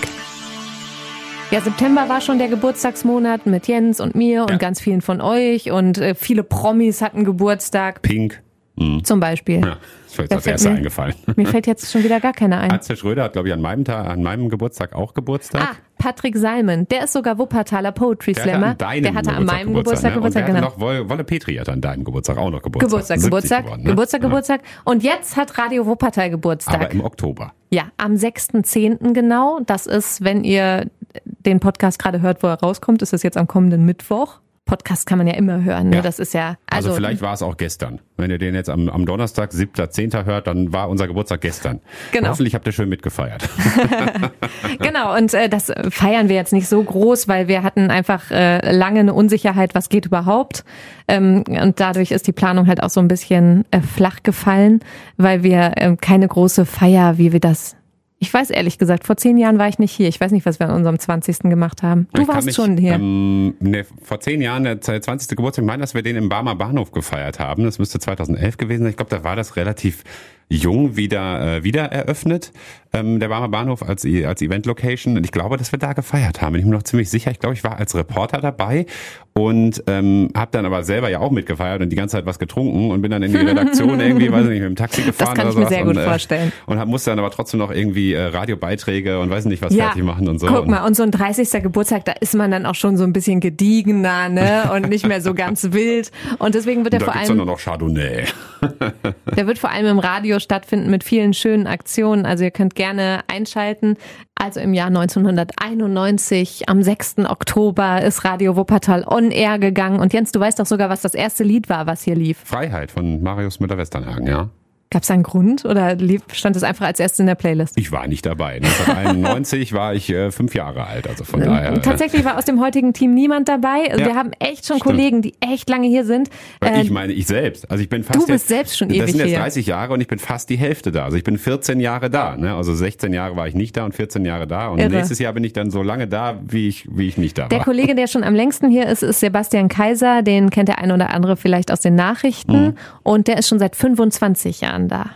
[1.51, 4.57] Ja, September war schon der Geburtstagsmonat mit Jens und mir und Ja.
[4.57, 8.41] ganz vielen von euch und äh, viele Promis hatten Geburtstag, Pink.
[8.77, 9.03] Mhm.
[9.03, 9.61] zum Beispiel.
[9.61, 11.15] Ja, ist Wer als fällt erster eingefallen.
[11.35, 12.71] Mir fällt jetzt schon wieder gar keiner ein.
[12.71, 15.61] Atze Schröder hat, glaube ich, an meinem, Tag, an meinem Geburtstag auch Geburtstag.
[15.61, 18.67] Ah, Patrick Salmon, der ist sogar Wuppertaler Poetry Der hatte Slammer.
[18.67, 20.07] an der hatte an meinem Geburtstag ne?
[20.09, 20.59] Und Geburtstag, genau.
[20.61, 22.89] noch Wolle, Petri hat an deinem Geburtstag auch noch Geburtstag.
[22.89, 23.89] Geburtstag, 70 Geburtstag, geworden, ne?
[23.89, 24.27] Geburtstag, Ja.
[24.27, 24.61] Geburtstag.
[24.83, 26.75] Und jetzt hat Radio Wuppertal Geburtstag.
[26.75, 27.53] Aber im Oktober.
[27.69, 29.13] ja, am 6.10.
[29.13, 29.59] genau.
[29.65, 30.89] Das ist, wenn ihr
[31.23, 34.39] den Podcast gerade hört, wo er rauskommt, ist es jetzt am kommenden Mittwoch.
[34.65, 35.89] Podcast kann man ja immer hören.
[35.89, 35.97] Ne?
[35.97, 36.01] Ja.
[36.01, 38.01] Das ist ja Also, also, vielleicht war es auch gestern.
[38.17, 40.25] Wenn ihr den jetzt am, am Donnerstag, 7.10.
[40.25, 41.81] hört, dann war unser Geburtstag gestern.
[42.11, 42.29] Genau.
[42.29, 43.47] Hoffentlich habt ihr schön mitgefeiert.
[44.79, 48.71] Genau, und äh, das feiern wir jetzt nicht so groß, weil wir hatten einfach äh,
[48.71, 50.63] lange eine Unsicherheit, was geht überhaupt.
[51.07, 54.81] Ähm, und dadurch ist die Planung halt auch so ein bisschen äh, flach gefallen,
[55.17, 57.75] weil wir ähm, keine große Feier, wie wir das.
[58.17, 60.07] Ich weiß ehrlich gesagt, vor zehn Jahren war ich nicht hier.
[60.07, 61.39] Ich weiß nicht, was wir an unserem 20.
[61.39, 62.07] gemacht haben.
[62.13, 62.93] Du Ich warst mich, schon hier.
[62.93, 65.35] Ähm, ne, vor zehn Jahren, der 20.
[65.35, 67.65] Geburtstag, ich meine, dass wir den im Barmer Bahnhof gefeiert haben.
[67.65, 68.91] Das müsste 2011 gewesen sein.
[68.91, 70.03] Ich glaube, da war das relativ
[70.49, 72.51] jung wieder, äh, wieder eröffnet,
[72.93, 75.17] ähm, der Barmer Bahnhof als, E- als Event-Location.
[75.17, 76.53] Und ich glaube, dass wir da gefeiert haben.
[76.53, 77.31] Bin ich mir noch ziemlich sicher.
[77.31, 78.85] Ich glaube, ich war als Reporter dabei
[79.33, 82.91] und ähm, habe dann aber selber ja auch mitgefeiert und die ganze Zeit was getrunken
[82.91, 85.47] und bin dann in die Redaktion irgendwie, weiß ich nicht, mit dem Taxi gefahren kann
[85.47, 86.53] oder ich mir sehr gut und, vorstellen.
[86.67, 90.03] Und hab, musste dann aber trotzdem noch irgendwie äh, Radiobeiträge und weiß nicht was fertig
[90.03, 90.47] machen und so.
[90.47, 91.63] Guck mal, und so ein 30.
[91.63, 94.71] Geburtstag, da ist man dann auch schon so ein bisschen gediegener, ne?
[94.75, 96.11] Und nicht mehr so ganz wild.
[96.39, 97.39] Und deswegen wird er da vor gibt's allem.
[97.39, 98.23] dann noch Chardonnay.
[99.35, 102.25] Der wird vor allem im Radio stattfinden mit vielen schönen Aktionen.
[102.25, 103.97] Also ihr könnt gerne einschalten.
[104.35, 107.19] Also im Jahr 1991, am 6.
[107.19, 109.99] Oktober, ist Radio Wuppertal on air gegangen.
[109.99, 112.39] Und Jens, du weißt doch sogar, was das erste Lied war, was hier lief.
[112.43, 114.49] Freiheit von Marius Müller-Westernhagen, ja.
[114.95, 115.97] Gab es einen Grund oder
[116.31, 117.77] stand es einfach als erstes in der Playlist?
[117.77, 118.61] Ich war nicht dabei.
[118.63, 121.73] 1991 war ich äh, fünf Jahre alt, also von daher.
[121.73, 123.91] äh, Tatsächlich war aus dem heutigen Team niemand dabei.
[123.91, 124.83] Also Ja, Wir haben echt schon stimmt.
[124.95, 126.29] Kollegen, die echt lange hier sind.
[126.63, 127.69] Äh, ich meine, ich selbst.
[127.69, 129.39] Also ich bin fast du bist jetzt, selbst schon Das ewig sind jetzt hier.
[129.39, 131.03] 30 Jahre und ich bin fast die Hälfte da.
[131.03, 132.37] Also ich bin 14 Jahre da.
[132.37, 132.55] Ne?
[132.55, 134.69] Also 16 Jahre war ich nicht da und 14 Jahre da.
[134.69, 134.91] Und Irre.
[134.91, 137.57] nächstes Jahr bin ich dann so lange da, wie ich, wie ich nicht da Der
[137.59, 137.65] war.
[137.65, 140.21] Kollege, der schon am längsten hier ist, ist Sebastian Kaiser.
[140.21, 142.67] Den kennt der ein oder andere vielleicht aus den Nachrichten.
[142.67, 142.73] Mhm.
[143.03, 145.11] Und der ist schon seit 25 Jahren da.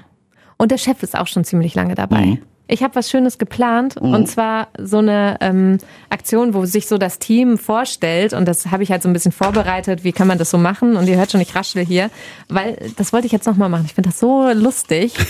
[0.58, 2.26] Und der Chef ist auch schon ziemlich lange dabei.
[2.26, 2.40] Mhm.
[2.72, 5.80] Ich habe was Schönes geplant und zwar so eine ähm,
[6.12, 9.32] Aktion, wo sich so das Team vorstellt und das habe ich halt so ein bisschen
[9.32, 10.04] vorbereitet.
[10.04, 10.96] Wie kann man das so machen?
[10.96, 12.12] Und ihr hört schon, ich raschel hier,
[12.48, 13.86] weil das wollte ich jetzt noch mal machen.
[13.88, 15.16] Ich finde das so lustig.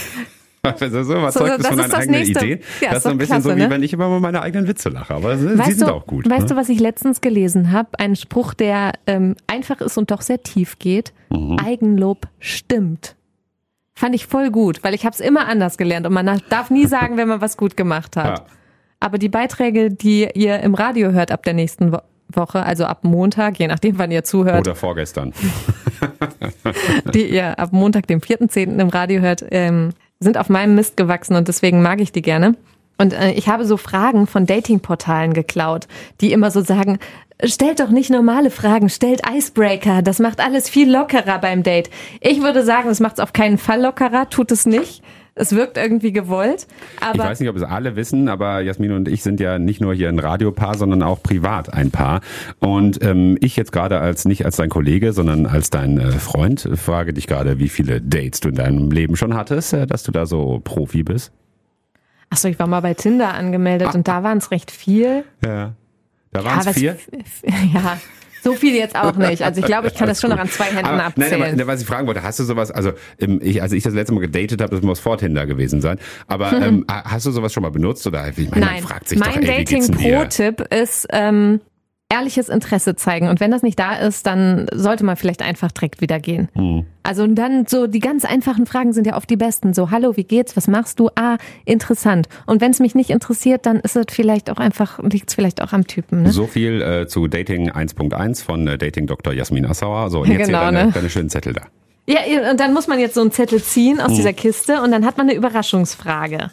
[0.62, 2.45] So überzeugt So, das von ist das eigenen nächste.
[2.45, 2.60] Ideen.
[2.82, 3.69] Ja, das ist so ein bisschen so, klasse, wie ne?
[3.69, 5.13] wenn ich über meine eigenen Witze lache.
[5.13, 6.30] Aber sie Weißt sind du, auch gut.
[6.30, 6.47] Weißt ne?
[6.47, 7.97] du, was ich letztens gelesen habe?
[7.97, 11.13] Ein Spruch, der ähm, einfach ist und doch sehr tief geht.
[11.30, 11.58] Mhm.
[11.65, 13.15] Eigenlob stimmt.
[13.99, 16.85] Fand ich voll gut, weil ich habe es immer anders gelernt und man darf nie
[16.88, 18.39] sagen, wenn man was gut gemacht hat.
[18.39, 18.45] Ja.
[19.01, 21.97] Aber die Beiträge, die ihr im Radio hört ab der nächsten Wo
[22.31, 25.33] Woche, also ab Montag, je nachdem, wann ihr zuhört, Oder vorgestern.
[27.13, 28.79] die ihr ab Montag, dem 4.10.
[28.79, 32.55] im Radio hört, ähm, sind auf meinem Mist gewachsen und deswegen mag ich die gerne.
[32.99, 35.88] Und äh, ich habe so Fragen von Datingportalen geklaut,
[36.21, 36.99] die immer so sagen,
[37.43, 41.89] stellt doch nicht normale Fragen, stellt Icebreaker, das macht alles viel lockerer beim Date.
[42.19, 45.01] Ich würde sagen, das macht es auf keinen Fall lockerer, tut es nicht,
[45.39, 46.67] Es wirkt irgendwie gewollt.
[46.99, 49.79] Aber ich weiß nicht, ob es alle wissen, aber Jasmin und ich sind ja nicht
[49.79, 52.19] nur hier ein Radiopaar, sondern auch privat ein Paar.
[52.59, 56.69] Und ähm, ich jetzt gerade als nicht als dein Kollege, sondern als dein äh, Freund
[56.75, 60.12] frage dich gerade, wie viele Dates du in deinem Leben schon hattest, äh, dass du
[60.12, 61.31] da so Profi bist.
[62.29, 65.23] Achso, ich war mal bei Tinder angemeldet und da waren es recht viel.
[65.43, 65.73] Ja.
[66.31, 66.97] Da waren es was- vier.
[67.73, 67.97] Ja,
[68.41, 69.41] so viel jetzt auch nicht.
[69.41, 71.39] Also ich glaube, ich kann das schon noch an zwei Händen aber, abzählen.
[71.39, 74.13] Nein, aber was ich fragen wollte, hast du sowas, also ich, als ich das letzte
[74.13, 77.63] Mal gedatet habe, das muss vor Tinder gewesen sein, aber ähm, hast du sowas schon
[77.63, 79.65] mal benutzt oder ich meine, man Nein, fragt sich mein doch, ey?
[79.65, 81.59] Dating-Pro-Tipp ist ähm,
[82.11, 83.29] ehrliches Interesse zeigen.
[83.29, 86.49] Und wenn das nicht da ist, dann sollte man vielleicht einfach direkt wieder gehen.
[86.53, 86.85] Hm.
[87.03, 89.73] Also und dann so die ganz einfachen Fragen sind ja oft die besten.
[89.73, 90.57] So, hallo, wie geht's?
[90.57, 91.09] Was machst du?
[91.15, 92.27] Ah, interessant.
[92.47, 95.61] Und wenn es mich nicht interessiert, dann ist es vielleicht auch einfach, liegt es vielleicht
[95.61, 96.23] auch am Typen.
[96.23, 96.31] Ne?
[96.31, 99.31] So viel äh, zu Dating 1.1 von äh, Dating Dr.
[99.31, 100.09] Jasmin Assauer.
[100.09, 100.91] So, und jetzt Genau, hier deine, ne?
[100.91, 101.61] deine schönen Zettel da.
[102.07, 105.05] Ja, und dann muss man jetzt so einen Zettel ziehen aus dieser Kiste und dann
[105.05, 106.49] hat man eine Überraschungsfrage.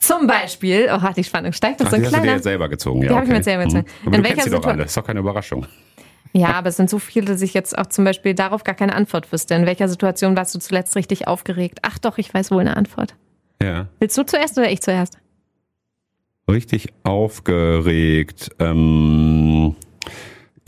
[0.00, 2.36] Zum Beispiel, oh, die Spannung steigt, das Ach, so ein die hast du dir kleiner.
[2.36, 3.08] jetzt selber gezogen, ja.
[3.08, 3.36] Die hab ich mir okay.
[3.36, 3.86] jetzt selber gezogen.
[3.86, 4.06] Mhm.
[4.06, 5.66] In du welcher kennst die doch alle, ist doch keine Überraschung.
[6.32, 8.94] Ja, aber es sind so viele, dass ich jetzt auch zum Beispiel darauf gar keine
[8.94, 9.54] Antwort wüsste.
[9.54, 11.80] In welcher Situation warst du zuletzt richtig aufgeregt?
[11.82, 13.14] Ach doch, ich weiß wohl eine Antwort.
[13.62, 13.88] Ja.
[13.98, 15.18] Willst du zuerst oder ich zuerst?
[16.48, 18.50] Richtig aufgeregt.
[18.58, 19.76] Ähm,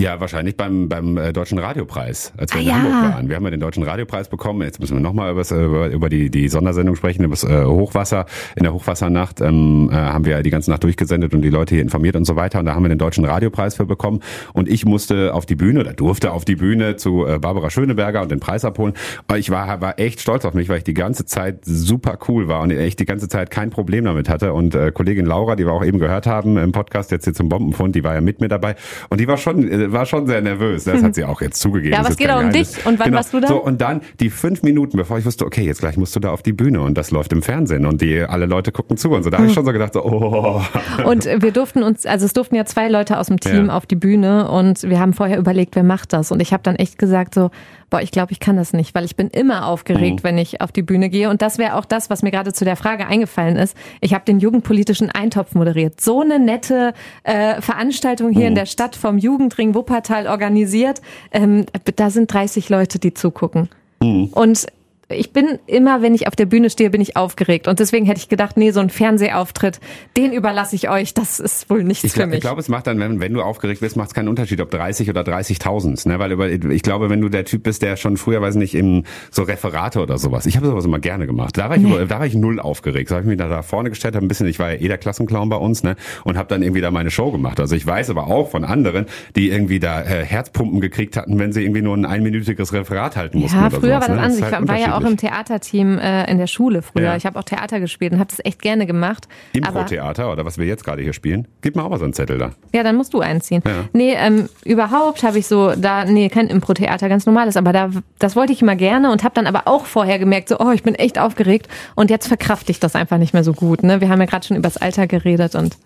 [0.03, 2.75] ja, wahrscheinlich beim, beim äh, Deutschen Radiopreis, als wir Ah, in ja.
[2.75, 3.29] Hamburg waren.
[3.29, 4.63] Wir haben ja den Deutschen Radiopreis bekommen.
[4.63, 8.27] Jetzt müssen wir nochmal über, über, über die, die Sondersendung sprechen, über das äh, Hochwasser.
[8.57, 11.77] In der Hochwassernacht ähm, äh, haben wir ja die ganze Nacht durchgesendet und die Leute
[11.77, 12.59] hier informiert und so weiter.
[12.59, 14.21] Und da haben wir den Deutschen Radiopreis für bekommen.
[14.53, 18.23] Und ich musste auf die Bühne oder durfte auf die Bühne zu äh, Barbara Schöneberger
[18.23, 18.95] und den Preis abholen.
[19.37, 22.61] Ich war, war echt stolz auf mich, weil ich die ganze Zeit super cool war
[22.63, 24.53] und echt die ganze Zeit kein Problem damit hatte.
[24.53, 27.49] Und äh, Kollegin Laura, die wir auch eben gehört haben im Podcast jetzt hier zum
[27.49, 28.75] Bombenfund, die war ja mit mir dabei.
[29.09, 30.85] Und die war schon, äh, war schon sehr nervös.
[30.85, 31.93] Das hat sie auch jetzt zugegeben.
[31.95, 32.73] Ja, aber es geht auch um Geheimnis.
[32.73, 32.87] dich.
[32.87, 33.17] Und wann genau.
[33.19, 33.49] warst du da?
[33.49, 36.31] So, und dann die fünf Minuten, bevor ich wusste, okay, jetzt gleich musst du da
[36.31, 39.23] auf die Bühne und das läuft im Fernsehen und die alle Leute gucken zu und
[39.23, 39.31] so.
[39.31, 40.63] Da habe ich schon so gedacht, so, oh.
[41.05, 43.77] Und wir durften uns, also es durften ja zwei Leute aus dem Team Ja.
[43.77, 46.31] auf die Bühne und wir haben vorher überlegt, wer macht das.
[46.33, 47.51] Und ich habe dann echt gesagt so,
[47.93, 50.25] boah, ich glaube, ich kann das nicht, weil ich bin immer aufgeregt, Mhm.
[50.25, 51.29] wenn ich auf die Bühne gehe.
[51.29, 53.77] Und das wäre auch das, was mir gerade zu der Frage eingefallen ist.
[54.01, 56.01] Ich habe den jugendpolitischen Eintopf moderiert.
[56.01, 58.47] So eine nette äh, Veranstaltung hier Mhm.
[58.47, 61.03] in der Stadt vom Jugendring Wuppertal organisiert.
[61.33, 63.69] Ähm, da sind 30 Leute, die zugucken.
[64.03, 64.31] Mhm.
[64.33, 64.67] Und
[65.13, 67.69] ich bin immer, wenn ich auf der Bühne stehe, bin ich aufgeregt.
[67.69, 69.81] Und deswegen hätte ich gedacht, nee, so ein Fernsehauftritt,
[70.17, 71.15] den überlasse ich euch.
[71.15, 72.37] Das ist wohl nichts Ich, für mich.
[72.37, 74.71] ich glaube, es macht dann, wenn, wenn du aufgeregt bist, macht es keinen Unterschied, ob
[74.71, 76.09] 30 oder 30.000.
[76.09, 76.19] Ne?
[76.19, 79.05] Weil über, ich glaube, wenn du der Typ bist, der schon früher, weiß nicht, im
[79.31, 80.47] so Referate oder sowas.
[80.47, 81.57] Ich habe sowas immer gerne gemacht.
[81.57, 83.11] Da war ich, da war ich null aufgeregt.
[83.11, 84.89] Da habe ich mich da, da vorne gestellt, habe ein bisschen, ich war ja eh
[84.89, 85.97] der Klassenclown bei uns, ne?
[86.25, 87.61] Und habe dann irgendwie da meine Show gemacht.
[87.61, 91.53] Also ich weiß aber auch von anderen, die irgendwie da äh, Herzpumpen gekriegt hatten, wenn
[91.53, 93.59] sie irgendwie nur ein einminütiges Referat halten mussten.
[93.59, 94.15] ja, früher sowas, war das ne?
[94.15, 94.33] anders.
[94.35, 95.31] ist Ich halt war ja auch im unterschiedlich.
[95.31, 97.05] Theaterteam äh, in der Schule früher.
[97.05, 97.17] Ja.
[97.17, 99.29] Ich habe auch Theater gespielt und habe das echt gerne gemacht.
[99.53, 101.49] Impro-Theater oder was wir jetzt gerade hier spielen.
[101.61, 102.53] Gib mir auch mal so einen Zettel da.
[102.75, 103.63] ja, dann musst du einziehen.
[103.67, 103.85] Ja.
[103.93, 108.37] Nee, ähm, überhaupt habe ich so da nee, kein Impro-Theater, ganz normales, aber da das
[108.37, 110.95] wollte ich immer gerne und habe dann aber auch vorher gemerkt, so oh, ich bin
[110.95, 114.01] echt aufgeregt und jetzt verkrafte ich das einfach nicht mehr so gut, ne?
[114.01, 115.77] Wir haben ja gerade schon übers Alter geredet und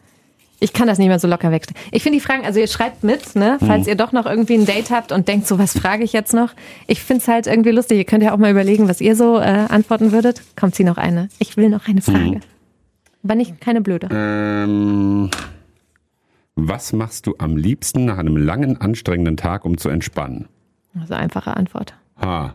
[0.60, 1.76] ich kann das nicht mehr so locker wechseln.
[1.92, 3.88] Ich finde die Fragen, also ihr schreibt mit, ne, falls Mhm.
[3.90, 6.50] ihr doch noch irgendwie ein Date habt und denkt, so was frage ich jetzt noch.
[6.86, 7.98] Ich finde es halt irgendwie lustig.
[7.98, 10.42] Ihr könnt ja auch mal überlegen, was ihr so äh, antworten würdet.
[10.58, 11.28] Kommt sie noch eine?
[11.38, 12.02] Ich will noch eine Mhm.
[12.02, 12.40] Frage.
[13.22, 14.08] Aber nicht keine blöde.
[14.12, 15.30] Ähm,
[16.54, 20.48] was machst du am liebsten nach einem langen, anstrengenden Tag, um zu entspannen?
[20.98, 21.94] Also einfache Antwort.
[22.20, 22.54] Ha.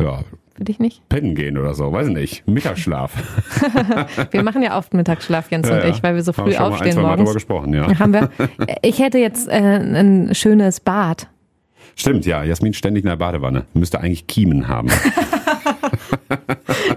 [0.00, 0.20] Ja,
[0.58, 1.08] Für dich nicht?
[1.08, 2.44] pennen gehen oder so, weiß nicht.
[2.48, 3.12] Mittagsschlaf.
[4.32, 6.66] Wir machen ja oft Mittagsschlaf, Jens und ich, weil wir so Haben früh schon mal
[6.66, 7.34] ein, aufstehen zwei Mal morgens.
[7.34, 7.98] gesprochen, ja.
[8.00, 8.28] Haben wir.
[8.82, 11.28] Ich hätte jetzt äh, ein schönes Bad.
[11.94, 12.42] Stimmt, ja.
[12.42, 13.66] Jasmin ständig in der Badewanne.
[13.72, 14.88] Müsste eigentlich Kiemen haben.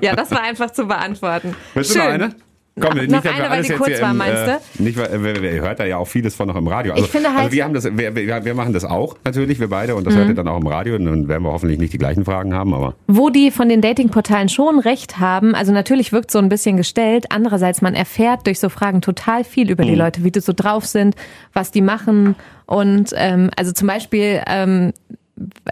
[0.02, 1.56] Ja, das war einfach zu beantworten.
[1.74, 2.36] Willst du noch eine?
[2.82, 5.62] Komm, nicht, noch eine, weil jetzt kurz war, im, meinst äh, Nicht, weil wir, wir
[5.62, 6.94] hört da ja auch vieles von noch im Radio.
[6.94, 7.44] Also, Ich finde halt- Mhm.
[7.46, 10.16] also wir haben das, wir, wir, wir machen das auch natürlich, wir beide, und das
[10.16, 10.96] hört ihr dann auch im Radio.
[10.96, 13.82] Und dann werden wir hoffentlich nicht die gleichen Fragen haben, aber Wo die von den
[13.82, 18.60] Datingportalen schon recht haben, also natürlich wirkt so ein bisschen gestellt, andererseits man erfährt durch
[18.60, 21.16] so Fragen total viel über die Leute, wie die so drauf sind,
[21.54, 24.94] was die machen und ähm, also zum Beispiel ähm,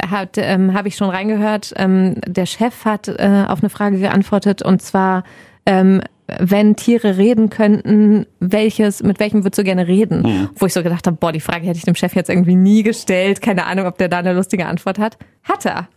[0.10, 4.62] hat ähm, habe ich schon reingehört, ähm, der Chef hat äh, auf eine Frage geantwortet
[4.64, 5.24] und zwar
[5.66, 6.02] ähm,
[6.40, 10.50] wenn Tiere reden könnten, welches, mit welchem würdest du gerne reden?
[10.56, 12.84] Wo ich so gedacht habe, boah, die Frage hätte ich dem Chef jetzt irgendwie nie
[12.84, 13.42] gestellt.
[13.42, 15.18] Keine Ahnung, ob der da eine lustige Antwort hat.
[15.44, 15.90] Hat er.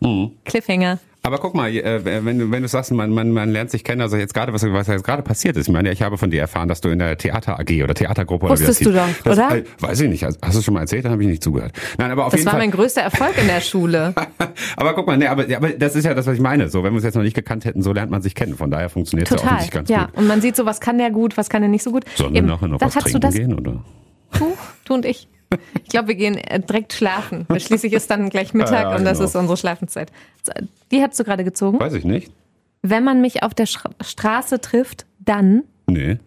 [0.45, 0.99] Cliffhanger.
[1.25, 4.01] Aber guck mal, äh, wenn du, wenn du sagst, man, man, man lernt sich kennen,
[4.01, 5.69] also jetzt gerade, was, was jetzt gerade passiert ist.
[5.69, 8.49] Ich meine, ich habe von dir erfahren, dass du in der Theater AG oder Theatergruppe
[8.49, 9.57] Wusstest oder wie das du doch, das, oder?
[9.59, 10.25] Äh, weiß ich nicht.
[10.25, 11.05] Hast du es schon mal erzählt?
[11.05, 11.73] Dann habe ich nicht zugehört.
[11.97, 12.61] Nein, aber auf Das jeden war Fall.
[12.61, 14.15] mein größter Erfolg in der Schule.
[14.77, 16.69] aber guck mal, nee, aber, aber das ist ja das, was ich meine.
[16.71, 18.57] So, wenn wir es jetzt noch nicht gekannt hätten, so lernt man sich kennen.
[18.57, 19.55] Von daher funktioniert es Total.
[19.55, 20.17] offensichtlich ganz ja, gut.
[20.17, 22.05] und man sieht so, was kann der gut, was kann der nicht so gut.
[22.17, 23.85] Sollen wir nachher noch das was hast du trinken das, gehen, oder?
[24.39, 24.57] Du,
[24.87, 25.29] du und ich.
[25.83, 27.47] Ich glaube, wir gehen äh, direkt schlafen.
[27.57, 29.29] Schließlich ist dann gleich Mittag Ja, ja, und das genau.
[29.29, 30.11] ist unsere Schlafenszeit.
[30.91, 31.79] Die hast du gerade gezogen.
[31.81, 32.33] Weiß ich nicht.
[32.83, 35.63] Wenn man mich auf der Sch Straße trifft, dann.
[35.87, 36.19] Nee.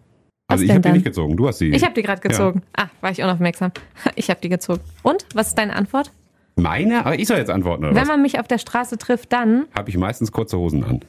[0.48, 1.36] Also ich habe die nicht gezogen.
[1.36, 1.70] Du hast die.
[1.74, 2.62] Ich habe die gerade gezogen.
[2.76, 3.72] Ah, war ich unaufmerksam.
[4.14, 4.80] Ich habe die gezogen.
[5.02, 5.26] Und?
[5.34, 6.12] Was ist deine Antwort?
[6.54, 7.04] Meine?
[7.04, 8.08] Aber ich soll jetzt antworten, oder Wenn was?
[8.08, 11.00] man mich auf der Straße trifft, dann Habe ich meistens kurze Hosen an.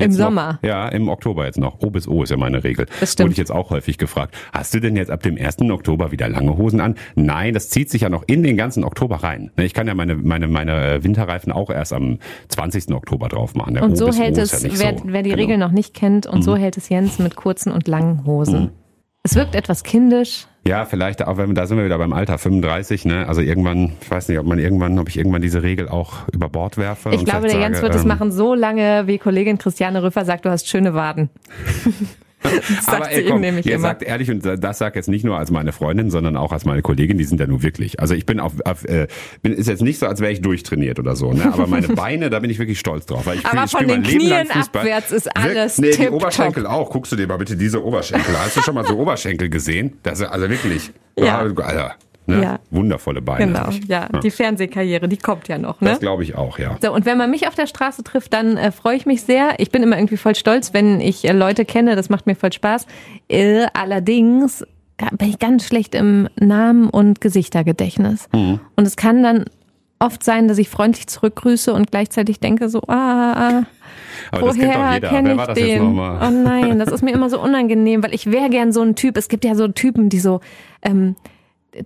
[0.00, 0.58] Im Jetzt noch- Sommer.
[0.62, 1.80] Ja, im Oktober jetzt noch.
[1.82, 2.86] O bis O ist ja meine Regel.
[3.00, 3.26] Das stimmt.
[3.28, 4.34] Wurde ich jetzt auch häufig gefragt.
[4.52, 5.70] Hast du denn jetzt ab dem 1.
[5.70, 6.94] Oktober wieder lange Hosen an?
[7.14, 9.50] Nein, das zieht sich ja noch in den ganzen Oktober rein.
[9.56, 12.92] Ne, Ich kann ja meine, meine, meine Winterreifen auch erst am 20.
[12.94, 13.74] Oktober drauf machen.
[13.74, 15.02] Der Und O so hält O es, ja wer, so.
[15.04, 15.40] wer die Genau.
[15.42, 18.70] Regel noch nicht kennt, und so hält es Jens mit kurzen und langen Hosen.
[19.22, 20.46] Es wirkt etwas kindisch.
[20.66, 23.26] Ja, vielleicht auch, wenn da sind wir wieder beim Alter 35, ne?
[23.26, 26.48] Also irgendwann, ich weiß nicht, ob man irgendwann, ob ich irgendwann diese Regel auch über
[26.48, 27.10] Bord werfe.
[27.12, 30.02] Ich glaube, der vielleicht Jens sage, wird es ähm, machen, so lange, wie Kollegin Christiane
[30.02, 31.30] Rüffer sagt, du hast schöne Waden.
[32.42, 33.82] Das sagt Aber ey, komm, nämlich ihr immer.
[33.82, 36.82] sagt ehrlich und das sagt jetzt nicht nur als meine Freundin, sondern auch als meine
[36.82, 38.00] Kollegin, die sind ja nun wirklich.
[38.00, 39.08] Also ich bin auf, auf äh,
[39.42, 41.52] bin ist jetzt nicht so, als wäre ich durchtrainiert oder so, ne?
[41.52, 43.26] Aber meine Beine, da bin ich wirklich stolz drauf.
[43.26, 46.08] Weil ich Aber ich von den Knien abwärts ist alles Nee, die.
[46.08, 46.90] Oberschenkel auch.
[46.90, 48.34] Guckst du dir mal bitte diese Oberschenkel.
[48.38, 49.98] Hast du schon mal so Oberschenkel gesehen?
[50.02, 50.90] Das ist also wirklich.
[51.18, 51.40] Ja.
[51.40, 51.94] Alter,
[52.26, 52.42] ne?
[52.42, 52.58] Ja.
[52.70, 53.46] Wundervolle Beine.
[53.46, 53.84] Genau, ich.
[53.86, 54.08] ja.
[54.22, 55.90] Die Fernsehkarriere, die kommt ja noch, ne?
[55.90, 56.76] Das glaube ich auch, ja.
[56.80, 59.54] So, und wenn man mich auf der Straße trifft, dann äh, freue ich mich sehr.
[59.58, 61.96] Ich bin immer irgendwie voll stolz, wenn ich äh, Leute kenne.
[61.96, 62.86] Das macht mir voll Spaß.
[63.28, 64.64] Äh, allerdings
[65.12, 68.28] bin ich ganz schlecht im Namen- und Gesichtergedächtnis.
[68.32, 68.60] Mhm.
[68.76, 69.46] Und es kann dann
[69.98, 73.64] oft sein, dass ich freundlich zurückgrüße und gleichzeitig denke so, ah,
[74.30, 75.10] Aber das kennt doch woher jeder.
[75.10, 75.84] Wer war das jetzt den?
[75.84, 76.26] nochmal?
[76.26, 79.16] Oh nein, das ist mir immer so unangenehm, weil ich wäre gern so ein Typ.
[79.16, 80.40] Es gibt ja so Typen, die so
[80.82, 81.16] ähm,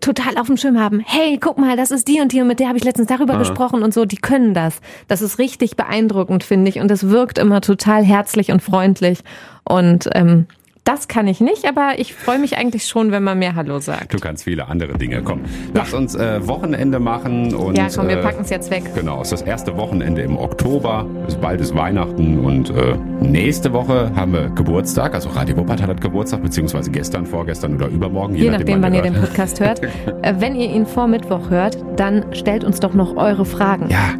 [0.00, 1.00] total auf dem Schirm haben.
[1.00, 3.38] Hey, guck mal, das ist die und die und mit der habe ich letztens darüber
[3.38, 4.04] gesprochen und so.
[4.04, 4.80] Die können das.
[5.08, 6.80] Das ist richtig beeindruckend, finde ich.
[6.80, 9.20] Und es wirkt immer total herzlich und freundlich.
[9.64, 10.46] Und ähm,
[10.84, 14.12] das kann ich nicht, aber ich freue mich eigentlich schon, wenn man mir Hallo sagt.
[14.12, 15.22] Du kannst viele andere Dinge.
[15.22, 15.40] Komm,
[15.72, 18.84] lass uns äh, Wochenende machen und Ja, komm, wir äh, packen es jetzt weg.
[18.94, 21.06] Genau, es ist das erste Wochenende im Oktober.
[21.26, 25.14] Es bald ist Weihnachten und äh, nächste Woche haben wir Geburtstag.
[25.14, 28.34] Also Radio Wuppertal hat Geburtstag, beziehungsweise gestern, vorgestern oder übermorgen.
[28.34, 29.14] Je nachdem, wann ihr den.
[29.14, 29.80] Podcast hört.
[30.22, 33.88] Äh, Wenn ihr ihn vor Mittwoch hört, dann stellt uns doch noch eure Fragen.
[33.90, 34.14] Ja,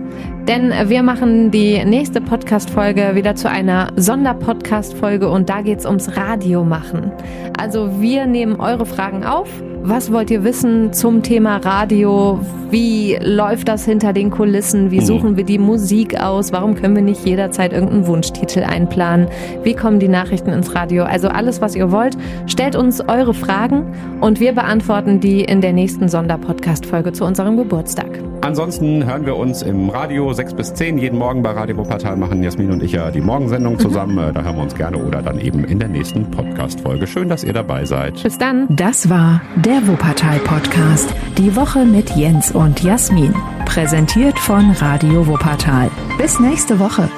[0.48, 6.16] Denn äh, wir machen die nächste Podcast-Folge wieder zu einer Sonderpodcast-Folge und da geht's ums
[6.16, 7.12] Radio machen.
[7.58, 9.48] Also wir nehmen eure Fragen auf.
[9.86, 12.40] Was wollt ihr wissen zum Thema Radio?
[12.70, 14.90] Wie läuft das hinter den Kulissen?
[14.90, 16.52] Wie suchen wir die Musik aus?
[16.52, 19.28] Warum können wir nicht jederzeit irgendeinen Wunschtitel einplanen?
[19.62, 21.04] Wie kommen die Nachrichten ins Radio?
[21.04, 23.84] Also alles, was ihr wollt, stellt uns eure Fragen
[24.22, 28.08] und wir beantworten die in der nächsten Sonderpodcast-Folge zu unserem Geburtstag.
[28.44, 32.42] Ansonsten hören wir uns im Radio 6 bis 10 jeden Morgen bei Radio Wuppertal machen
[32.42, 34.18] Jasmin und ich ja die Morgensendung zusammen.
[34.18, 37.06] Äh, Da hören wir uns gerne oder dann eben in der nächsten Podcast-Folge.
[37.06, 38.22] Schön, dass ihr dabei seid.
[38.22, 38.66] Bis dann.
[38.68, 41.14] Das war der Wuppertal Podcast.
[41.38, 43.34] Die Woche mit Jens und Jasmin.
[43.64, 45.90] Präsentiert von Radio Wuppertal.
[46.18, 47.08] Bis nächste Woche.